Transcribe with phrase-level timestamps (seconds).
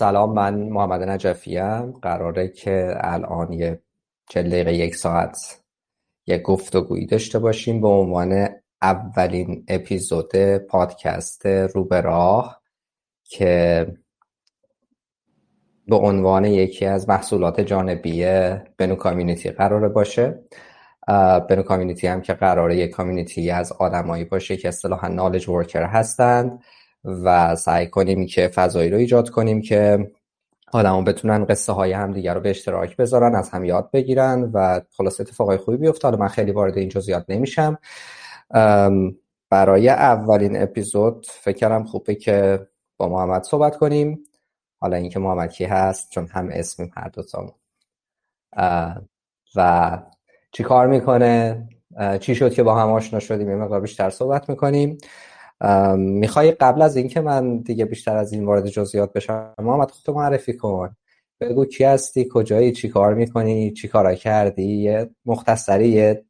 [0.00, 1.92] سلام من محمد نجفی ام.
[1.92, 3.82] قراره که الان یه
[4.28, 5.62] چل دقیقه یک ساعت
[6.26, 8.48] یه گفتگویی داشته باشیم به عنوان
[8.82, 12.62] اولین اپیزود پادکست رو به راه
[13.24, 13.86] که
[15.86, 18.24] به عنوان یکی از محصولات جانبی
[18.78, 20.38] بنو کامیونیتی قراره باشه.
[21.48, 26.62] بنو کامیونیتی هم که قراره یک کامیونیتی از آدمایی باشه که اصطلاحا نالج ورکر هستند.
[27.04, 30.10] و سعی کنیم که فضایی رو ایجاد کنیم که
[30.72, 35.20] آدما بتونن قصه های همدیگه رو به اشتراک بذارن از هم یاد بگیرن و خلاص
[35.20, 36.08] اتفاقای خوبی بیفته.
[36.08, 37.78] حالا من خیلی وارد این جزئیات نمیشم.
[39.50, 44.24] برای اولین اپیزود فکر کردم خوبه که با محمد صحبت کنیم.
[44.80, 47.52] حالا اینکه محمد کی هست چون هم اسمیم هر دوتامون
[49.56, 49.98] و
[50.52, 51.68] چی کار می‌کنه؟
[52.20, 54.98] چی شد که با هم آشنا شدیم؟ یه مقدار بیشتر صحبت می‌کنیم.
[55.96, 60.56] می‌خوای قبل از اینکه من دیگه بیشتر از این وارد جزئیات بشم محمد خودتو معرفی
[60.56, 60.96] کن.
[61.40, 66.24] بگو کی هستی کجایی چی کار می‌کنی چی کارا کردی یه مختصری یه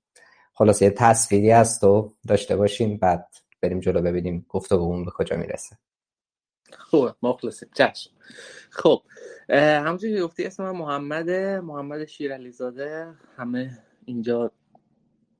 [0.54, 3.28] خلاص یه تصویری هست و داشته باشیم بعد
[3.62, 5.76] بریم جلو ببینیم گفتگومون به کجا می‌رسه.
[6.78, 7.68] خوب مخلصیم.
[7.74, 8.10] چشم.
[8.70, 9.02] خب
[9.58, 14.50] همونجوری که گفتی اسم من محمده محمد شیرالی زاده همه اینجا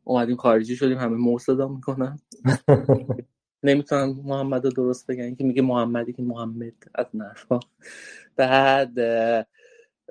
[0.05, 2.19] اومدیم خارجی شدیم همه مو صدا می‌کنن.
[3.63, 7.61] نمی‌تونن محمد رو درست بگن که میگه محمدی که محمد از نرفا.
[8.37, 9.01] بعد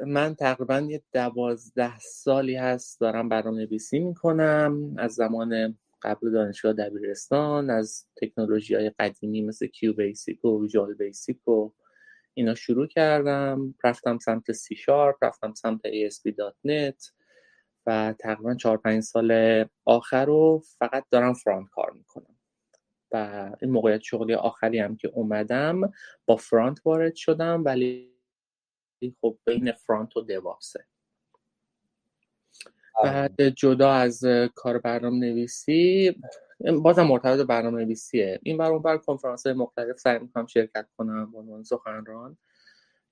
[0.05, 4.95] من تقریبا یه دوازده سالی هست دارم برنامه نویسی می‌کنم.
[4.97, 11.69] از زمان قبل دانشگاه دبیرستان از تکنولوژی های قدیمی مثل QBasic و Visual Basic و
[12.33, 13.75] اینا شروع کردم.
[13.83, 17.11] رفتم سمت سی شارپ رفتم سمت ASP.NET
[17.85, 22.38] و تقریبا چهار پنج سال آخر رو فقط دارم فرانت کار می‌کنم.
[23.11, 25.91] و این موقعیت شغلی آخری هم که اومدم
[26.25, 28.15] با فرانت وارد شدم ولی
[29.21, 30.85] خب بین فرانت و دواسه
[33.03, 34.25] بعد جدا از
[34.55, 36.15] کار برنامه نویسی
[36.81, 41.37] بازم مرتبط برنامه نویسیه این بر اون بر کنفرانس مختلف سعی می‌کنم شرکت کنم به
[41.37, 42.37] عنوان سخنران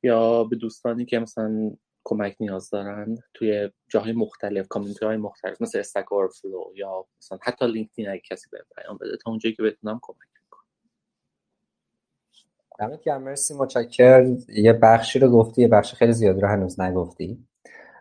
[0.03, 1.71] یا به دوستانی که مثلا
[2.07, 6.05] کمک نیاز دارن توی جاهای مختلف community های مختلف مثل Stack
[6.41, 10.17] Overflow یا مثلا حتی LinkedIn اگه کسی بهم پیام بده تا اونجایی که بتونم کمک
[10.43, 10.63] می‌کنم.
[12.79, 17.47] دمت گرم مرسی متشکر یه بخشی رو گفتی یه بخش خیلی زیادی رو هنوز نگفتی.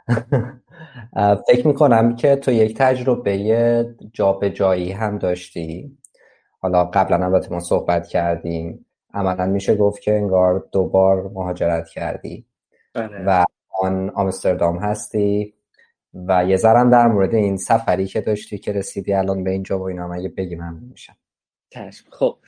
[1.48, 5.98] فکر می‌کنم که تو یک تجربه جایی هم داشتی.
[6.60, 8.86] حالا قبلا البته ما صحبت کردیم.
[9.14, 12.46] عملا میشه گفت که انگار دوبار مهاجرت کردی.
[12.94, 13.24] بله.
[13.26, 13.44] و
[13.80, 15.54] آن آمستردام هستی
[16.14, 19.82] و یه ذرم در مورد این سفری که داشتی که رسیدی الان به اینجا و
[19.82, 20.08] اینا.
[20.08, 21.16] من بگی ممنون میشم.
[22.10, 22.38] خب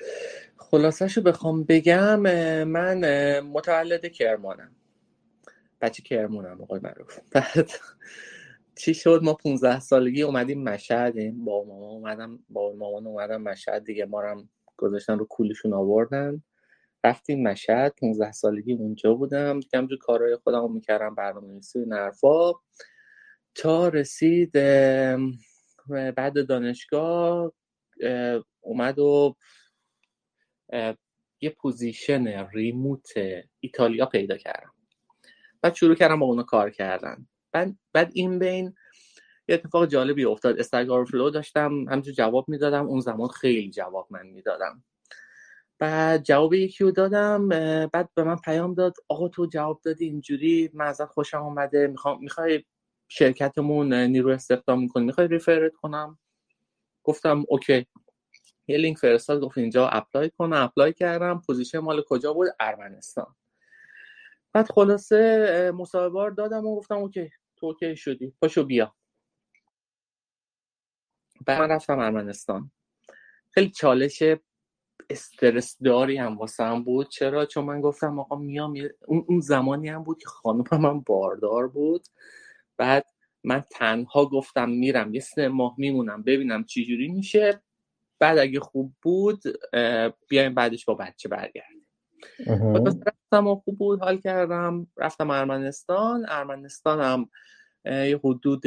[0.57, 2.21] خلاصش رو بخوام بگم
[2.65, 3.01] من
[3.41, 4.71] متولد کرمانم.
[5.81, 7.19] بچه کرمونم آقای معروف.
[7.33, 7.71] بعد
[8.77, 11.15] چی شد؟ ما 15 سالگی اومدیم مشهد.
[11.45, 14.05] با مامان اومدم با مامان اومدم مشهد دیگه.
[14.05, 16.43] ما هم گذاشتن رو کولشون آوردن.
[17.09, 19.61] رفتیم مشهد 15 سالگی اونجا بودم.
[19.61, 22.53] دیگه همینجور کارهای خودم رو می‌کردم برنامه نویسی نرفا.
[23.55, 24.53] تا رسید
[26.17, 27.53] بعد دانشگاه
[28.61, 29.37] اومد و
[31.41, 33.09] یه position remote
[33.61, 34.73] ایتالیا پیدا کردم.
[35.63, 37.27] بعد شروع کردم با اونا کار کردن.
[37.53, 38.75] بعد, بعد این بین
[39.49, 40.59] یه اتفاق جالبی افتاد.
[40.59, 42.87] Stack Overflow داشتم همچون جواب می‌دادم.
[42.87, 44.85] اون زمان خیلی جواب من می‌دادم.
[45.79, 47.49] بعد جواب یکی رو دادم
[47.89, 52.65] بعد به من پیام داد آقا تو جواب دادی اینجوری من ازت خوشم می‌خوام می‌خوای
[53.09, 56.19] شرکتمون نیرو استخدام می‌کنی می‌خوای refer ت کنم؟
[57.05, 57.87] گفتم okay.
[58.67, 63.35] یه لینک فرستاد گفت اینجا apply کنم apply کردم position مال کجا بود؟ ارمنستان.
[64.53, 68.95] بعد خلاصه مصاحبه دادم و گفتم okay تو okay شدی پاشو بیا.
[71.47, 72.71] بعد من رفتم ارمنستان.
[73.51, 74.23] خیلی چالش
[75.11, 78.75] استرس داری هم واسه بود؟ چرا؟ چون من گفتم آقا میام
[79.07, 82.07] اون زمانی هم بود که خانم من باردار بود.
[82.77, 83.07] بعد
[83.45, 87.63] من تنها گفتم میرم یه سه ماه میمونم ببینم چی جوری میشه.
[88.19, 89.43] بعد اگه خوب بود
[90.29, 91.87] بیایم بعدش با بچه برگردیم.
[93.07, 94.87] رفتم و خوب بود حال کردم.
[94.97, 96.27] رفتم ارمنستان.
[96.29, 97.29] ارمنستانم
[98.25, 98.63] حدود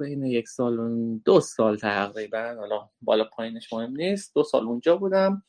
[0.00, 2.54] بین یک سال و دو سال تقریبا.
[2.58, 4.34] حالا بالا پایینش مهم نیست.
[4.34, 5.42] دو سال اونجا بودم.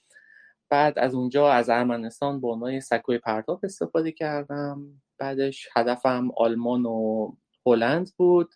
[0.70, 5.02] بعد از اونجا از ارمنستان به عنوان سکوی پرتاب استفاده کردم.
[5.18, 7.32] بعدش هدفم آلمان و
[7.66, 8.54] هلند بود.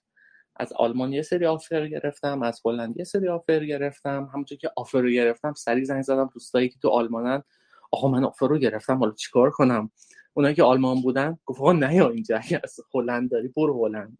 [0.55, 2.43] از آلمان یه سری آفر گرفتم.
[2.43, 4.29] از هلند یه سری آفر گرفتم.
[4.33, 7.43] همونطور که آفر رو گرفتم سریع زنگ زدم دوستایی که تو آلمانن.
[7.91, 8.97] آقا من آفر رو گرفتم.
[8.97, 9.91] حالا چیکار کنم؟
[10.33, 14.17] اونایی که آلمان بودن گفت نه یا اینجا از هلند داری برو هلند.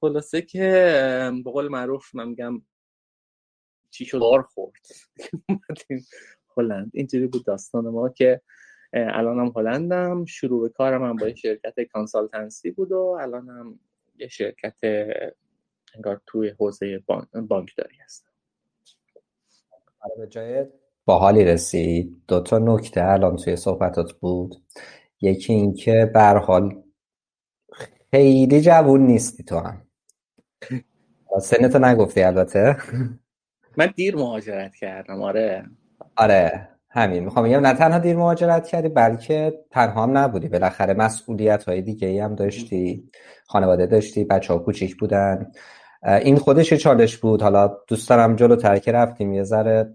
[0.00, 0.62] خلاصه که
[1.44, 2.62] به قول معروف من میگم
[3.90, 4.86] چی شد؟ بار خورد.
[6.56, 6.90] هلند.
[6.94, 8.40] اینجوری بود داستان ما که
[8.92, 10.24] الانم هلندم.
[10.24, 13.78] شروع به کارم هم با شرکت کانسالتنسی بود و الانم
[14.16, 14.78] یه شرکت
[15.94, 17.02] انگار توی حوزه
[17.48, 18.30] بانک داری هستم.
[20.00, 20.66] آره، به جای
[21.04, 22.22] باحالی رسید.
[22.28, 24.54] دو تا نکته الان توی صحبتات بود.
[25.22, 26.82] یکی اینکه به حال
[28.10, 29.82] خیلی جوون نیستی تو هم.
[31.40, 32.76] سنتو نگفتی البته.
[33.76, 35.64] من دیر مهاجرت کردم آره.
[36.16, 37.24] آره همین.
[37.24, 40.48] می‌خوام بگم نه تنها دیر مهاجرت کردی بلکه تنها هم نبودی.
[40.48, 43.10] بالاخره مسئولیت های دیگه ای هم داشتی
[43.46, 45.50] خانواده داشتی بچه ها کوچیک بودن.
[46.22, 47.42] این خودش چالش بود.
[47.42, 49.94] حالا دوست دارم جلو ترکه رفتیم یه ذره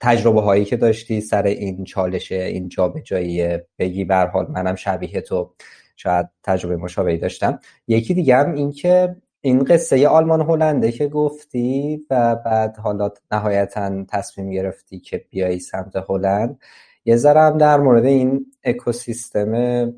[0.00, 2.70] تجربه هایی که داشتی سر این چالش این
[3.04, 5.54] جایی بگی بر حال منم شبیه تو
[5.96, 7.58] شاید تجربه مشابهی داشتم.
[7.88, 14.04] یکی دیگه هم این که این قصه آلمان هلنده که گفتی و بعد حالا نهایتا
[14.08, 16.58] تصمیم گرفتی که بیایی سمت هلند
[17.04, 19.92] یه ذره هم در مورد این اکوسیستم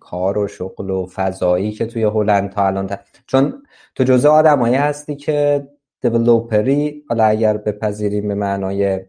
[0.00, 3.62] کار و شغل و فضایی که توی هلند تا الان چون
[3.94, 5.68] تو جزء آدمایی هستی که
[6.08, 9.00] دیولوپری حالا اگر بپذیریم به معنای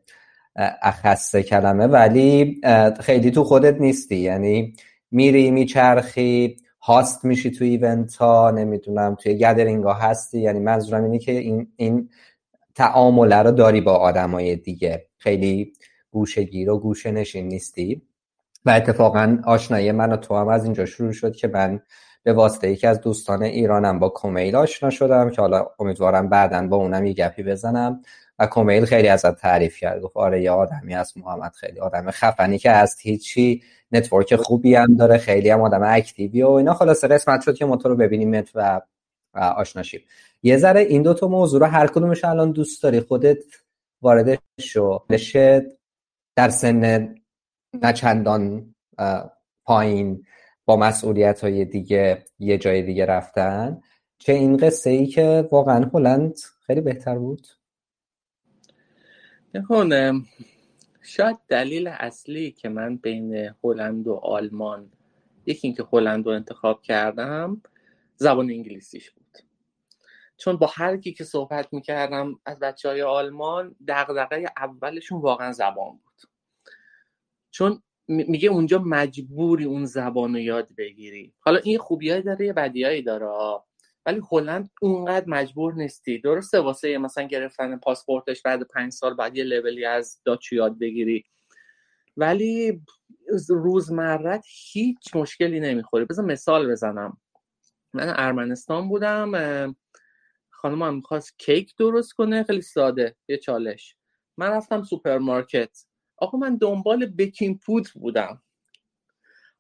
[0.82, 2.62] اخص کلمه ولی
[3.00, 4.16] خیلی تو خودت نیستی.
[4.16, 4.74] یعنی
[5.12, 10.40] میری میچرخی هاست میشی تو ایونت ها نمی‌دونم توی گدرینگ ها هستی.
[10.40, 12.10] یعنی منظورم اینه که این, این
[12.76, 15.06] تعامله رو داری با آدمای دیگه.
[15.18, 15.74] خیلی
[16.12, 18.02] گوشه گیر و گوشه نشین نیستی.
[18.66, 21.80] و اتفاقا آشنایی من و تو هم از اینجا شروع شد که من
[22.28, 26.78] به واسطه یکی از دوستان ایرانم با کومیل آشنا شدم که حالا امیدوارم بعدا با
[26.78, 28.02] اونم یه گپی بزنم.
[28.40, 30.02] و کومیل خیلی ازت تعریف کرد.
[30.02, 34.96] گفت آره یه آدمی از محمد خیلی آدم خفنی که از هیچی network خوبی هم
[34.96, 36.74] داره خیلی هم آدم active ی و اینا.
[36.74, 38.82] خلاصه قسمت شد که موتور رو ببینیم و
[39.34, 40.02] آشنا شیم
[40.44, 43.44] یه ذره این دو تا موضوع رو هر کدومش الان دوست داری خودت
[44.02, 45.06] وارد شو
[46.36, 47.16] در سن
[47.82, 48.76] نچندان
[49.66, 50.24] پایین.
[50.68, 53.82] با مسئولیت های دیگه یه جای دیگه رفتن.
[54.18, 56.36] چه این قصه ای که واقعا هلند
[56.66, 57.48] خیلی بهتر بود؟
[59.54, 60.22] نکنه
[61.02, 64.92] شاید دلیل اصلی که من بین هلند و آلمان
[65.46, 67.62] یکی اینکه هلند رو انتخاب کردم
[68.16, 69.38] زبان انگلیسیش بود.
[70.38, 75.92] چون با هر کی که صحبت می‌کردم از بچه های آلمان دقدقه اولشون واقعا زبان
[75.92, 76.22] بود.
[77.52, 81.34] چون میگه اونجا مجبوری اون زبان رو یاد بگیری.
[81.40, 83.28] حالا این خوبیایی داره یه بدیایی داره
[84.06, 86.18] ولی هلند اونقدر مجبور نیستی.
[86.20, 91.26] درسته واسه مثلا گرفتن پاسپورتش بعد پنج سال بعد یه لولی از داچو یاد بگیری.
[92.18, 92.82] ولی
[93.50, 96.06] روزمرت هیچ مشکلی نمی‌خوری.
[96.06, 97.18] بذار مثال بزنم.
[97.94, 99.32] من ارمنستان بودم
[100.50, 103.96] خانم هم می‌خواست کیک درست کنه خیلی ساده یه چالش.
[104.38, 105.87] من رفتم سوپرمارکت.
[106.18, 108.44] آقا من دنبال بکینگ پودر بودم.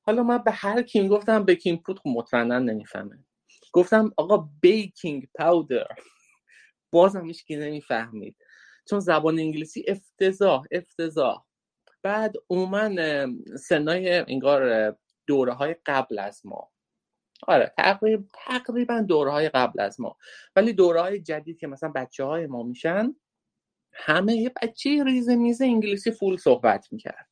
[0.01, 3.25] حالا من به هر کی گفتم بکینگ پودر خب مطمئنا نمی‌فهمه.
[3.73, 5.87] گفتم آقا baking powder.
[6.91, 8.35] بازم هیچکی نمی‌فهمید.
[8.89, 11.45] چون زبان انگلیسی افتضاح افتضاح.
[12.03, 12.95] بعد اومدن
[13.59, 14.95] سنای انگار
[15.27, 16.71] دوره های قبل از ما.
[17.47, 20.17] آره تقریبا تقریبا دوره های قبل از ما.
[20.55, 23.15] ولی دوره های جدید که مثلا بچه های ما میشن
[23.97, 27.27] همه یه بچه ریزه میزه انگلیسی فول صحبت می‌کرد.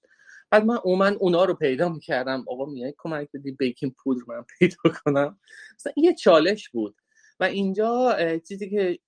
[0.50, 2.46] بعد من اومن اونا رو پیدا می‌کردم.
[2.48, 5.40] آقا میای کمک بدی بیکینگ پودر من پیدا کنم؟
[5.76, 6.96] مثلا یه چالش بود.
[7.40, 8.18] و اینجا
[8.48, 9.00] چیزی که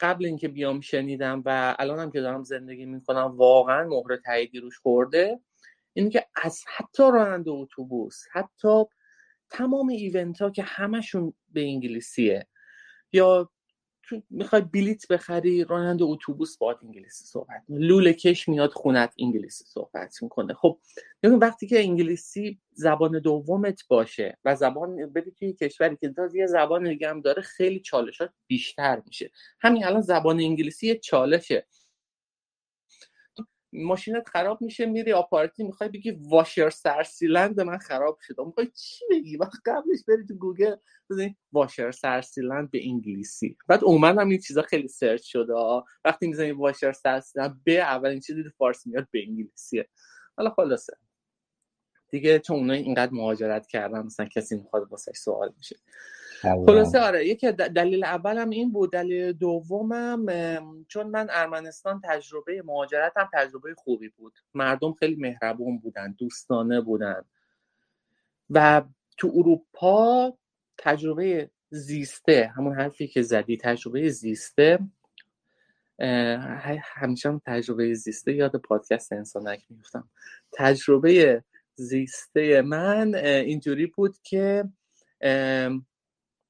[0.00, 5.40] قبل اینکه بیام شنیدم و الانم که دارم زندگی می‌کنم واقعا مهر تاییدی روش خورده
[5.92, 8.84] اینه که از حتی راننده اتوبوس حتی
[9.50, 12.46] تمام ایونت ها که همشون به انگلیسیه
[13.12, 13.50] یا
[14.30, 20.54] می‌خوای بلیت بخری راننده اتوبوس باید انگلیسی صحبت لوله کش میاد خونت انگلیسی صحبت می‌کنه.
[20.54, 20.78] خب
[21.24, 26.88] وقتی که انگلیسی زبان دومت باشه و زبان بری توی کشوری که تازه یه زبان
[26.88, 29.30] دیگه هم داره خیلی چالشات بیشتر میشه.
[29.60, 31.66] همین الان زبان انگلیسی یه چالشه.
[33.72, 39.36] ماشینت خراب میشه میری آپاراتی می‌خوای بگی واشر سرسیلندر من خراب شده می‌خوای چی بگی؟
[39.36, 40.76] وقت قبلش بری تو گوگل
[41.10, 43.56] بزنی واشر سرسیلندر به انگلیسی.
[43.68, 45.54] بعد اومد هم این چیزا خیلی search شده
[46.04, 49.88] وقتی می‌زنی واشر سرسیلندر به اولین چیزی تو فارسی میاد به انگلیسیه.
[50.36, 50.96] حالا خلاصه.
[52.10, 55.76] دیگه چون اونها اینقدر مهاجرت کردن مثلا کسی می‌خواد واسش سوال میشه
[56.42, 60.26] خلاصه آره یکی دلیل اولم این بود دلیل دومم
[60.88, 64.32] چون من ارمنستان تجربه مهاجرتم تجربه خوبی بود.
[64.54, 67.24] مردم خیلی مهربون بودن دوستانه بودن.
[68.50, 68.82] و
[69.16, 70.32] تو اروپا
[70.78, 74.78] تجربه زیسته همون حرفی که زدی تجربه زیسته
[76.82, 80.08] همیشه تجربه زیسته یاد پادکست انسانک میفتم
[80.52, 84.64] تجربه زیسته من اینجوری بود که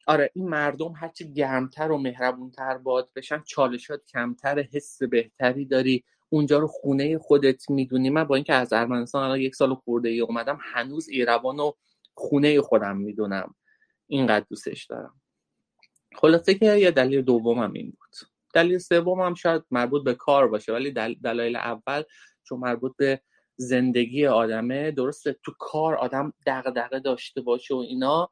[0.09, 6.05] آره این مردم هرچی گرمتر و مهربونتر باد بشن چالشات کمتر حس بهتری داری.
[6.29, 8.11] اونجا رو خونه خودت می‌دونی.
[8.11, 11.73] من با اینکه از ارمنستان الان یک سال خورده ای اومدم هنوز ایروان و
[12.15, 13.55] خونه خودم می‌دونم.
[14.07, 15.21] اینقدر دوستش دارم.
[16.15, 18.31] خلاصه که یه دلیل دومم این بود.
[18.55, 22.03] دلیل سومم شاید مربوط به کار باشه ولی دلایل اول
[22.45, 23.21] چون مربوط به
[23.57, 28.31] زندگی آدمه درسته تو کار آدم دغدغه داشته باشه و اینا.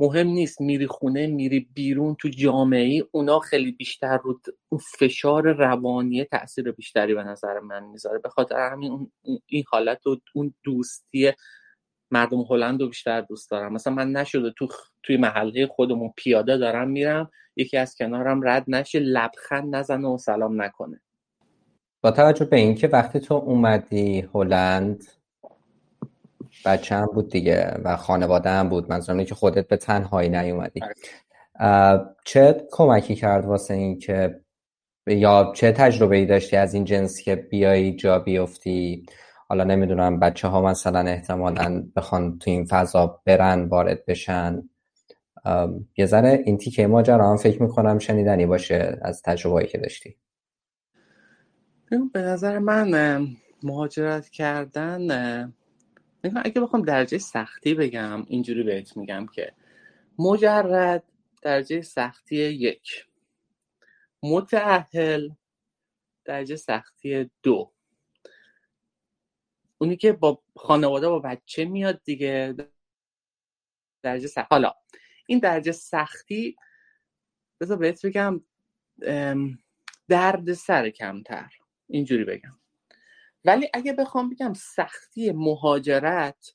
[0.00, 4.40] مهم نیست میری خونه میری بیرون تو جامعه ای اونا خیلی بیشتر رو
[4.98, 8.18] فشار روانی تاثیر بیشتری به نظر من می‌ذاره.
[8.18, 9.10] به خاطر همین
[9.46, 11.32] این حالت و اون دوستی
[12.10, 13.72] مردم هلند رو بیشتر دوست دارم.
[13.72, 14.68] مثلا من نشده تو
[15.02, 20.62] توی محله خودمون پیاده دارم میرم یکی از کنارم رد نشه لبخند نزنه و سلام
[20.62, 21.00] نکنه.
[22.02, 25.17] با توجه به اینکه وقتی تو اومدی هلند
[26.64, 28.90] بچه هم بود دیگه و خانواده هم بود.
[28.90, 30.80] منظورم که خودت به تنهایی نیومدی.
[31.60, 32.04] آره.
[32.24, 34.40] چه کمکی کرد واسه این که
[35.06, 39.06] یا چه تجربه ای داشتی از این جنس که بیایی جا بیفتی؟
[39.48, 44.62] حالا نمی‌دونم بچه ها مثلا احتمالا بخوان تو این فضا برن وارد بشن.
[45.96, 50.16] یه ذره این تیکه ماجرا هم فکر می‌کنم شنیدنی باشه از تجربه که داشتی.
[52.12, 53.26] به نظر من
[53.62, 55.54] مهاجرت کردن
[56.24, 59.52] اگه بخوام درجه سختی بگم اینجوری بهت میگم که
[60.18, 61.04] مجرد
[61.42, 63.06] درجه سختی یک
[64.22, 65.30] متعهل
[66.24, 67.72] درجه سختی دو.
[69.78, 72.54] اونی که با خانواده با بچه میاد دیگه
[74.02, 74.74] درجه سختی حالا
[75.26, 76.56] این درجه سختی
[77.60, 78.40] بذار بهت بگم
[80.08, 81.52] درد سر کمتر.
[81.86, 82.58] اینجوری بگم.
[83.48, 86.54] ولی اگه بخوام بگم سختی مهاجرت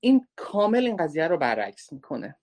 [0.00, 2.36] این کامل این قضیه رو برعکس می‌کنه.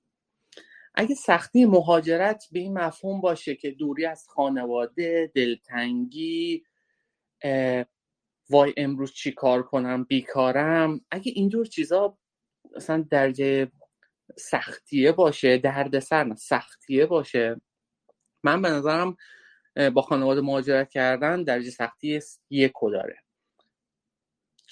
[0.96, 6.64] اگه سختی مهاجرت به این مفهوم باشه که دوری از خانواده دلتنگی
[8.50, 12.18] وای امروز چی کار کنم بیکارم اگه اینجور چیزا
[12.76, 13.72] مثلا درجه
[14.38, 17.62] سختیه باشه درد سر سختیه باشه
[18.44, 19.18] من به نظرم
[19.94, 23.21] با خانواده مهاجرت کردن درجه سختی یکو داره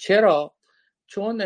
[0.00, 0.54] چرا؟
[1.06, 1.38] چون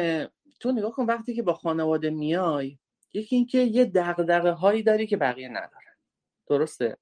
[0.60, 2.78] تو نگاه کن وقتی که با خانواده میای
[3.14, 5.94] یکی اینکه یه دغدغه هایی داری که بقیه ندارن.
[6.46, 6.96] درسته؟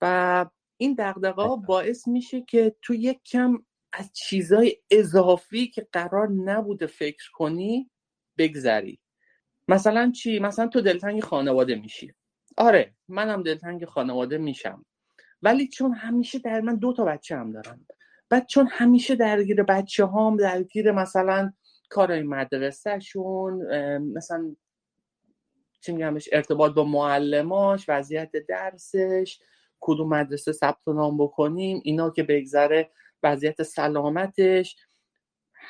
[0.00, 0.46] و
[0.76, 6.86] این دغدغه ها باعث میشه که تو یک کم از چیزای اضافی که قرار نبوده
[6.86, 7.90] فکر کنی
[8.38, 9.00] بگذری.
[9.68, 12.14] مثلا چی؟ مثلا تو دلتنگ خانواده میشی.
[12.56, 14.84] آره منم دلتنگ خانواده میشم.
[15.42, 17.86] ولی چون همیشه در من دو تا بچه هم دارم
[18.28, 21.52] بعد چون همیشه درگیر بچه هام درگیر مثلا
[21.88, 23.66] کارهای مدرسهشون
[23.98, 24.56] مثلا
[25.80, 29.38] چی میگمش ارتباط با معلماش وضعیت درسش
[29.80, 32.90] کدوم مدرسه ثبت نام بکنیم اینا که بگذره
[33.22, 34.76] وضعیت سلامتش.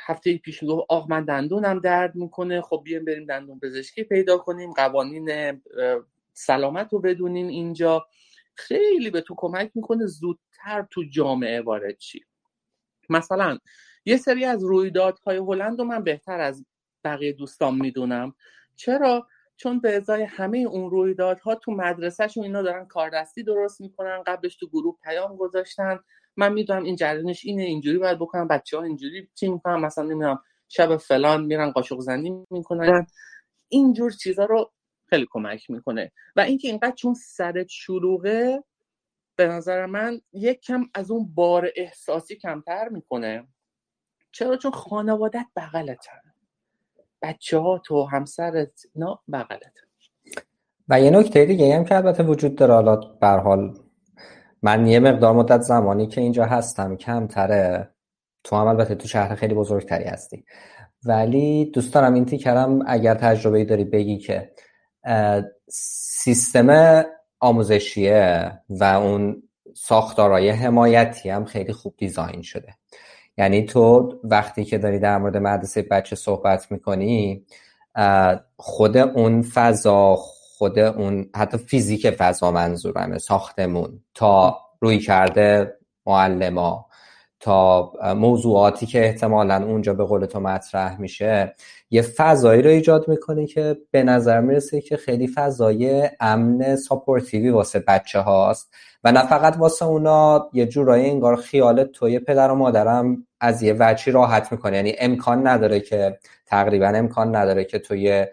[0.07, 4.73] هفته پیش می‌گفت آق من دندونم درد می‌کنه خب بیایم بریم دندون پزشکی پیدا کنیم
[4.73, 5.61] قوانین
[6.33, 8.07] سلامت رو بدونیم اینجا.
[8.55, 12.25] خیلی به تو کمک می‌کنه زودتر تو جامعه وارد چی
[13.11, 13.59] مثلا
[14.05, 16.65] یه سری از رویدادهای هلند رو من بهتر از
[17.05, 18.35] بقیه دوستان می‌دونم.
[18.77, 24.57] چرا؟ چون به ازای همه اون رویدادها تو مدرسهشون اینا دارن کاردستی درست می‌کنن قبلش
[24.57, 25.99] تو گروه پیام گذاشتن.
[26.37, 30.43] من می‌دونم این جریانش اینه اینجوری باید بکنم بچه ها اینجوری چی می‌کنم مثلا نمی‌دونم
[30.69, 33.07] شب فلان میرن قاشق زنی می‌کنن.
[33.69, 34.73] اینجور چیزا رو
[35.07, 36.13] خیلی کمک می‌کنه.
[36.37, 38.65] و اینکه اینقدر چون سرت شلوغه
[39.37, 43.47] به نظر من یک کم از اون بار احساسی کمتر می‌کنه.
[44.33, 46.21] چرا؟ چون خانوادت بغلتن.
[47.23, 49.73] بچه ها تو همسرت اینا بغلت
[50.89, 53.79] و یه نکته دیگه هم که البته وجود داره حالا حال
[54.63, 57.91] من یه مقدار مدت زمانی که اینجا هستم کمتره.
[58.45, 60.45] تو هم البته تو شهر خیلی بزرگتری هستی.
[61.05, 64.53] ولی دوست دارم این تیکرم اگر تجربه داری بگی که
[65.69, 67.05] سیستم
[67.41, 69.43] آموزشیه و اون
[69.75, 72.75] ساختارای حمایتی هم خیلی خوب دیزاین شده.
[73.39, 77.47] یعنی تو وقتی که داری در مورد مدرسه بچه صحبت می‌کنی
[78.57, 85.77] خود اون فضا خود اون حتی فیزیک فضا منظورمه ساختمون تا روی کرده
[86.07, 86.87] معلما.
[87.47, 91.55] تا موضوعاتی که احتمالا اونجا به قول تو مطرح میشه
[91.91, 97.79] یه فضایی رو ایجاد می‌کنه که به نظر می‌رسه که خیلی فضای امن ساپورتیوی واسه
[97.79, 98.75] بچه هاست
[99.05, 103.73] و نه فقط واسه اونا یه جورایی انگار خیال توی پدر و مادرم از یه
[103.73, 104.77] وچی راحت می‌کنه.
[104.77, 108.27] یعنی امکان نداره که تقریبا امکان نداره که توی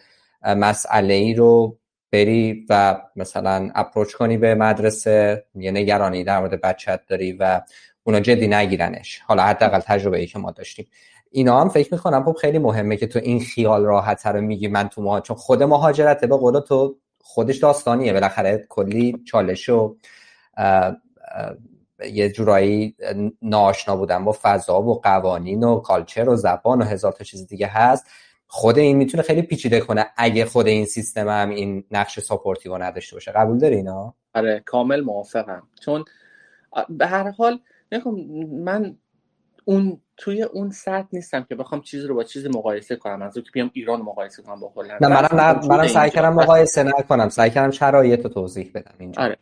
[0.45, 1.77] مسئله ای رو
[2.11, 7.61] بری و مثلا اپروچ کنی به مدرسه یه نگرانی در مورد بچت داری و
[8.03, 9.21] اونا جدی نگیرنش.
[9.25, 10.87] حالا حداقل تجربه ای که ما داشتیم.
[11.31, 14.89] اینا هم فکر می‌کنم خب خیلی مهمه که تو این خیال راحت رو میگی من
[14.89, 18.13] تو ما چون خود مهاجرته به قول تو خودش داستانیه.
[18.13, 19.95] بالاخره کلی چالش و
[22.11, 22.95] یه جورایی
[23.41, 27.67] ناآشنا بودن با فضا و قوانین و culture و زبان و هزار تا چیز دیگه
[27.67, 28.05] هست.
[28.47, 33.15] خود این می‌تونه خیلی پیچیده کنه اگه خود این سیستم هم این نقش supportive نداشته
[33.15, 33.31] باشه.
[33.31, 35.63] قبول داری اینا؟ آره کامل موافقم.
[35.85, 36.05] چون
[36.89, 37.59] به هر حال
[38.49, 38.97] من
[39.65, 43.21] اون توی اون سطح نیستم که بخوام چیزی رو با چیزی مقایسه کنم.
[43.21, 45.05] از که بیام ایران مقایسه کنم با هلند.
[45.05, 47.29] نه منم منم سعی کردم مقایسه نکنم.
[47.29, 49.21] سعی کردم شرایط رو توضیح بدم اینجا.
[49.21, 49.37] آره.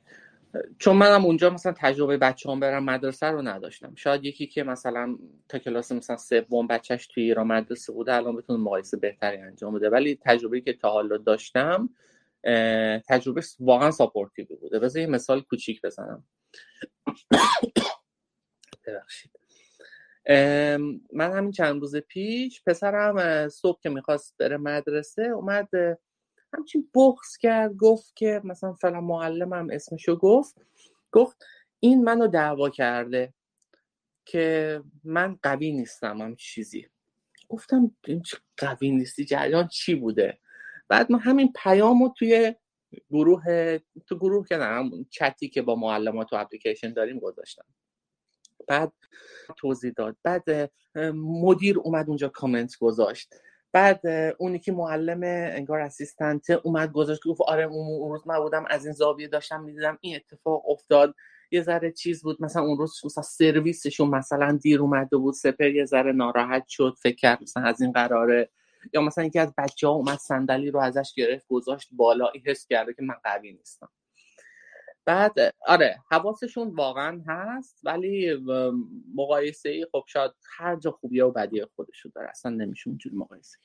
[0.79, 3.93] چون منم اونجا مثلا تجربه بچه هم برم مدرسه رو نداشتم.
[3.95, 5.17] شاید یکی که مثلا
[5.49, 9.89] تا کلاس مثلا سوم بچهش توی ایران مدرسه بوده الان بتونه مقایسه بهتری انجام بده.
[9.89, 11.89] ولی تجربه که تا حالا داشتم
[13.07, 14.79] تجربه واقعا supportive بوده.
[14.79, 16.23] بذار یه مثال کوچیک بزنم.
[18.93, 19.31] ببخشید.
[21.13, 25.69] من همین چند روز پیش پسرم صبح که می‌خواست بره مدرسه اومد
[26.53, 30.55] همچین بغز کرد گفت که مثلا فلان معلمم اسمشو گفت
[31.11, 31.45] گفت
[31.79, 33.33] این منو دعوا کرده
[34.25, 36.87] که من قوی نیستم هم چیزی.
[37.49, 38.23] گفتم این
[38.57, 40.39] قوی نیستی؟ جریان چی بوده؟
[40.87, 42.55] بعد ما همین پیامو توی
[43.09, 47.65] گروه تو گروه که نه چتی که با معلمات و اپلیکیشن داریم گذاشتم.
[48.67, 48.93] بعد
[49.57, 50.17] توضیح داد.
[50.23, 50.71] بعد
[51.15, 53.33] مدیر اومد اونجا کامنت گذاشت.
[53.73, 55.19] بعد اونی که معلم
[55.57, 59.97] انگار اسیستنت اومد گذاشت گفت آره اون روز من بودم از این زاویه داشتم می‌دیدم
[60.01, 61.15] این اتفاق افتاد.
[61.51, 65.85] یه ذره چیز بود مثلا اون روز مثلا سرویسشون مثلا دیر اومده بود سپر یه
[65.85, 68.49] ذره ناراحت شد فکر کرد مثلا از این قراره.
[68.93, 72.93] یا مثلا یکی از بچه ها اومد صندلی رو ازش گرفت گذاشت بالا حس کرده
[72.93, 73.89] که من قوی نیستم.
[75.05, 75.35] بعد
[75.67, 78.37] آره حواسشون واقعا هست ولی
[79.15, 83.57] مقایسه ای خب شاید هر جا خوبی و بدی خودشو داره اصلا نمیشه اونجوری مقایسه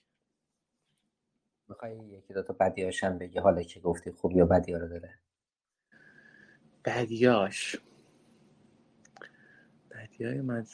[1.68, 5.18] می‌خوای یکی دو تا بدیاشم بگی؟ حالا که گفتی خوبی و بدی رو داره.
[6.84, 7.76] بدیاش.
[9.90, 10.66] بدیای من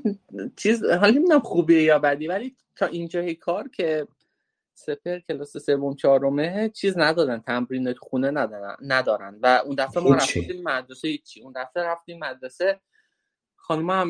[0.56, 4.06] چیز حالا نمی‌دونم خوبیه یا بدی ولی تا اینجای کار که
[4.74, 9.38] سپر کلاس سوم چهارمه چیز ندادن تمرین خونه ندارن ندارن.
[9.42, 12.80] و اون دفعه ما رفتیم مدرسه چی اون دفعه رفتیم مدرسه.
[13.56, 14.08] خانم هم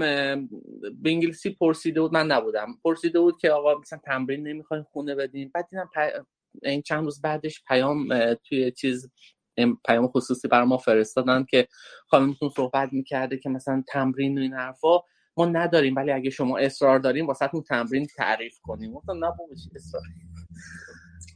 [1.03, 2.79] به انگلیسی پرسیده بود من نبودم.
[2.85, 5.51] پرسیده بود که آقا مثلا تمرین نمی‌خواین خونه بدین.
[5.55, 5.91] بعد دیدم
[6.63, 9.11] این چند روز بعدش پیام توی چیز
[9.87, 11.69] پیام خصوصی بر ما فرستادن که
[12.09, 15.01] خانمتون صحبت می‌کرده که مثلا تمرین و این حرفا
[15.37, 18.93] ما نداریم ولی اگه شما اصرار داریم واسه تمرین تعریف کنیم.
[18.93, 19.33] گفتم نه
[19.77, 20.03] اصرار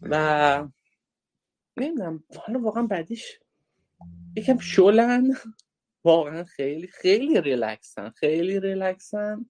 [0.02, 0.68] و
[1.76, 3.40] نمی‌دونم حالا واقعا بعدیش
[4.36, 5.36] یکم شلن.
[6.04, 9.46] واقعا خیلی خیلی ریلکسن خیلی ریلکسن.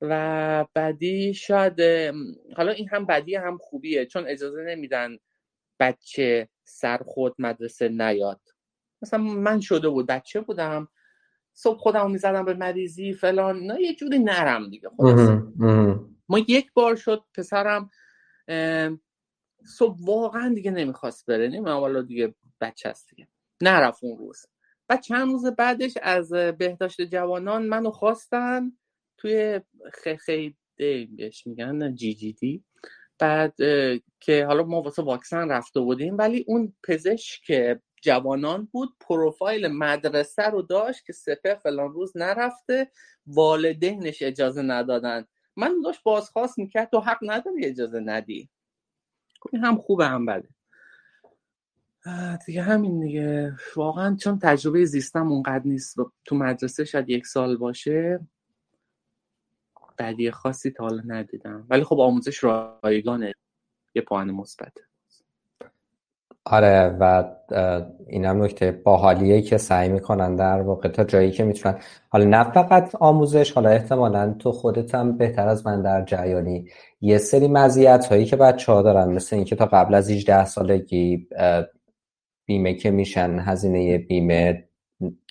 [0.00, 1.80] و بعدی شاید
[2.56, 5.18] حالا این هم بدی هم خوبیه چون اجازه نمیدن
[5.80, 8.40] بچه سر خود مدرسه نیاد.
[9.02, 10.88] مثلا من شده بود بچه بودم
[11.52, 14.88] صبح خودم می‌زدم به مریضی فلان نه یه جوری نرم دیگه
[16.28, 17.90] ما یک بار شد پسرم
[19.66, 21.48] صبح واقعا دیگه نمی‌خواست بره.
[21.48, 23.28] نمی‌دونم والا دیگه بچه هست دیگه.
[23.62, 24.46] نرفت اون روز.
[24.88, 28.72] بعد چند روز بعدش از بهداشت جوانان منو خواستن
[29.18, 29.60] توی
[30.24, 30.56] خیلی
[31.16, 32.64] بهش میگن جی جی دی.
[33.18, 33.54] بعد
[34.20, 40.62] که حالا ما واسه واکسن رفته بودیم ولی اون پزشک جوانان بود پروفایل مدرسه رو
[40.62, 42.90] داشت که سپه فلان روز نرفته
[43.26, 48.48] والدینش اجازه ندادن من داشت بازخواست می‌کرد تو حق نداری اجازه ندی.
[49.52, 50.48] این هم خوبه هم بده.
[52.46, 53.56] دیگه همین دیگه.
[53.76, 58.20] واقعا چون تجربه زیستم اونقدر نیست تو مدرسه شاید یک سال باشه
[59.98, 61.66] بدی خاصی تا حالا ندیدم.
[61.70, 63.34] ولی خب آموزش رایگانه
[63.94, 64.72] یه پوان مثبت
[66.46, 67.24] آره و
[68.06, 71.78] این هم نکته باحالیه که سعی می‌کنن در واقع تا جایی که می‌تونن.
[72.08, 76.68] حالا نه فقط آموزش حالا احتمالا تو خودت هم بهتر از من در جریانی
[77.00, 81.28] یه سری مزیت هایی که بچه ها دارن مثل اینکه تا قبل از 18 سالگی
[82.46, 84.68] بیمه که میشن هزینه بیمه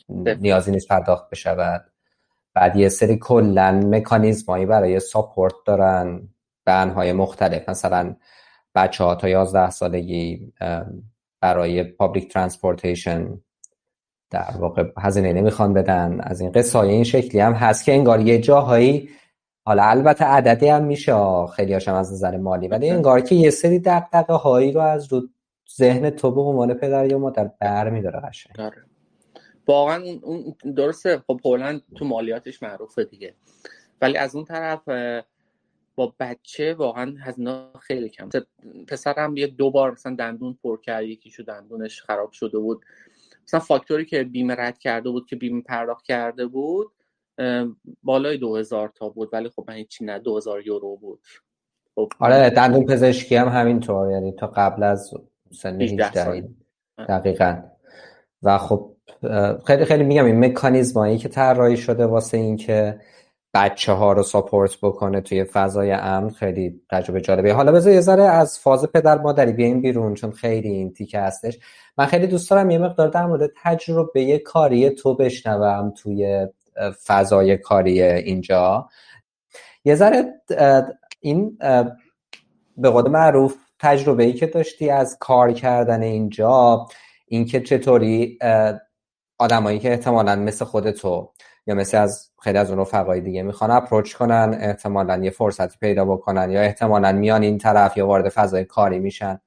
[0.10, 1.86] نیازی نیست پرداخت بشود.
[2.54, 6.30] بعد یه سری کلا مکانیزمایی برای support دارن
[6.66, 7.70] بن‌های مختلف.
[7.70, 8.16] مثلا
[8.76, 10.54] بچه ها تا 11 سالگی
[11.42, 13.40] برای public transportation
[14.30, 16.20] در واقع هزینه نمی‌خوان بدن.
[16.22, 19.10] از این قصه این شکلی هم هست که انگار یه جاهایی
[19.66, 21.14] حالا البته عددی هم میشه
[21.56, 22.68] خیلی هاشم از نظر مالی.
[22.68, 25.22] ولی انگار که یه سری دقدقه هایی رو از رو
[25.78, 28.60] ذهن تو به عنوان پدر یا مادر بر میداره قشنگ.
[28.60, 28.84] آره.
[29.68, 31.24] واقعا اون درسته.
[31.28, 33.34] خب پولند تو مالیاتش معروفه دیگه.
[34.02, 34.82] ولی از اون طرف
[35.96, 38.30] با بچه واقعا هزینه خیلی کم.
[38.88, 42.86] پسرم یه دو بار مثلا دندون پر کرد یکیشو دندونش خراب شده بود.
[43.44, 46.92] مثلا فاکتوری که بیمه رد کرده بود که بیمه پرداخت کرده بود
[48.04, 51.20] بالای دو هزار تا بود ولی خب من هیچی نه دو هزار یورو بود.
[51.96, 55.14] خب آره دندون پزشکی هم همینطور یعنی تا قبل از
[55.52, 56.44] سن 18
[56.98, 57.62] دقیقا.
[58.44, 58.96] و خب
[59.68, 63.00] خیلی خیلی میگم این مکانیزمایی که طراحی شده واسه اینکه
[63.56, 68.24] بچه ها رو ساپورت بکنه توی فضای امن خیلی تجربه جالبه حالا بذار یه ذره
[68.24, 71.60] از فاز پدر مادری بیایم بیرون چون خیلی این تیکه هستش.
[71.98, 76.48] من خیلی دوست دارم یه مقدار در مورد تجربه کاری تو بشنوم توی
[77.06, 78.90] فضای کاری اینجا.
[79.86, 80.26] یه ذره
[81.20, 81.58] این
[82.78, 86.86] به قول معروف تجربه ای که داشتی از کار کردن اینجا
[87.28, 88.40] اینکه چطوری
[89.38, 91.32] آدمایی که احتمالا مثل خودتو
[91.68, 96.06] یا مثل از خیلی از اون رفقای دیگه می‌خوان اپروچ کنن احتمالا یه فرصتی پیدا
[96.06, 99.40] بکنن یا احتمالا میان این طرف یا وارد فضای کاری میشن.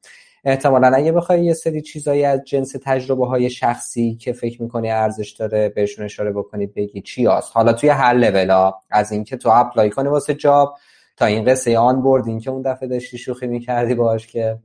[0.44, 5.30] احتمالا اگه بخوای یه سری چیزایی از جنس تجربه های شخصی که فکر می‌کنی ارزش
[5.30, 7.50] داره بهشون اشاره بکنی بگی چی هست.
[7.54, 10.74] حالا توی هر لولا از اینکه تو اپلای کنی واسه جاب
[11.16, 14.58] تا این قصه آن بردین که اون دفعه داشتی شوخی می‌کردی باش که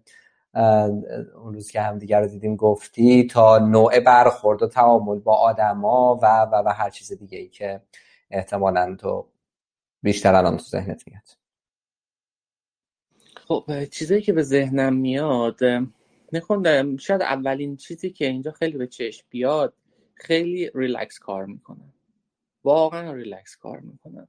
[0.54, 6.20] اون روز که هم دیگر رو دیدیم گفتی تا نوع برخورد و تعامل با آدما
[6.22, 7.82] و و و هر چیز دیگه ای که
[8.32, 9.28] احتمالا تو
[10.02, 11.28] بیشتر الان تو ذهنت میاد.
[13.36, 15.60] خب چیزایی که به ذهنم میاد
[16.34, 19.74] نخوندم شاید اولین چیزی که اینجا خیلی به چشم بیاد
[20.14, 21.94] خیلی ریلکس کار می‌کنن.
[22.64, 24.28] واقعا ریلکس کار می‌کنن.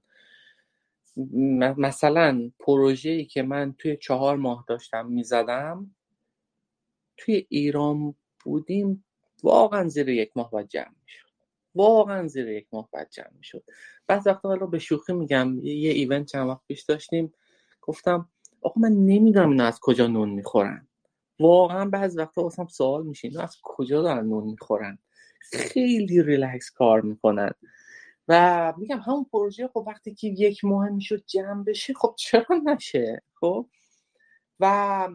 [1.78, 5.94] مثلا پروژه‌ای که من توی چهار ماه داشتم می‌زدم
[7.16, 9.04] توی ایران بودیم
[9.42, 11.28] واقعا زیر یک ماه باید جمع می‌شد.
[11.74, 13.64] واقعا زیر یک ماه باید جمع می‌شد.
[14.06, 17.32] بعض وقتا حالا به شوخی میگم یه event چند وقت پیش داشتیم
[17.82, 18.28] گفتم
[18.60, 20.88] آقا من نمی‌دونم اینا از کجا نون می‌خورن.
[21.40, 24.98] واقعا بعض وقتا واسم سوال میشه اینا از کجا دارن نون می‌خورن؟
[25.52, 27.50] خیلی ریلکس کار می‌کنن.
[28.28, 33.22] و میگم همون پروژه خب وقتی که یک ماه می‌شد جمع بشه خب چرا نشه؟
[33.34, 33.66] خب؟
[34.60, 35.08] و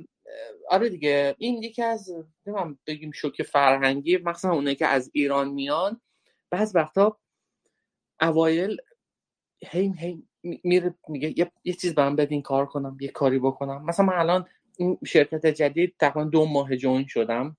[0.69, 1.35] آره دیگه.
[1.37, 2.11] این یکی از
[2.45, 6.01] نمیم بگیم شوک فرهنگی مخصوصا اونه که از ایران میان.
[6.49, 7.17] بعض وقتا
[8.21, 8.77] اوایل
[9.61, 10.23] هی هی
[10.63, 13.85] میره میگه یه, یه چیز برام بدین کار کنم یه کاری بکنم.
[13.85, 14.45] مثلا من الان
[14.77, 17.57] این شرکت جدید تقریبا دو ماه join شدم.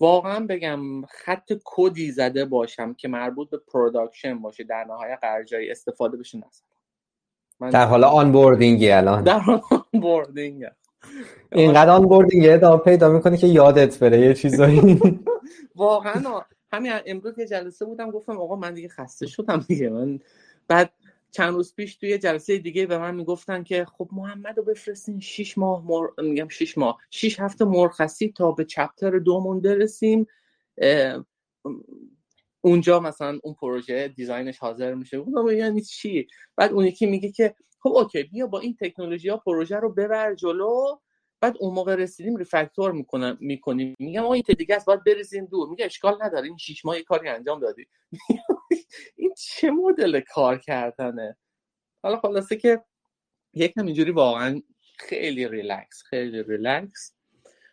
[0.00, 6.16] واقعا بگم خط کدی زده باشم که مربوط به production باشه در نهایت قرار استفاده
[6.16, 6.42] بشه
[7.60, 9.24] من در حال آن بوردینگی الان.
[9.24, 9.60] در حال
[9.94, 10.64] onboarding
[11.52, 15.00] اینقدر onboarding ادامه پیدا می‌کنه که یادت بره یه چیزایی.
[15.76, 16.40] واقعا
[16.72, 19.88] همین امروز یه جلسه بودم گفتم آقا من دیگه خسته شدم دیگه.
[19.88, 20.18] من
[20.68, 20.92] بعد
[21.30, 25.58] چند روز پیش توی جلسه دیگه به من می‌گفتن که خب محمد رو بفرستین شیش
[25.58, 26.06] ماه مر...
[26.22, 30.26] میگم شیش ماه شیش هفته مرخصی تا به چپتر دومون برسیم.
[32.60, 35.16] اونجا مثلا اون پروژه دیزاینش حاضر میشه.
[35.16, 39.36] اون یعنی چی؟ بعد اون یکی میگه که خب اوکی بیا با این تکنولوژی ها
[39.36, 40.98] پروژه رو ببر جلو
[41.40, 43.94] بعد اون موقع رسیدیم refactor می‌کنم می‌کنیم.
[43.98, 45.68] میگم آقا این دیگه است باید بریزیم دور.
[45.68, 47.86] میگه اشکال نداره این شیش ماه کاری انجام دادی.
[49.16, 51.36] این چه مدل کار کردنه؟
[52.02, 52.84] حالا خلاصه که
[53.54, 54.62] یک اینجوری واقعا
[54.98, 57.14] خیلی ریلکس خیلی ریلکس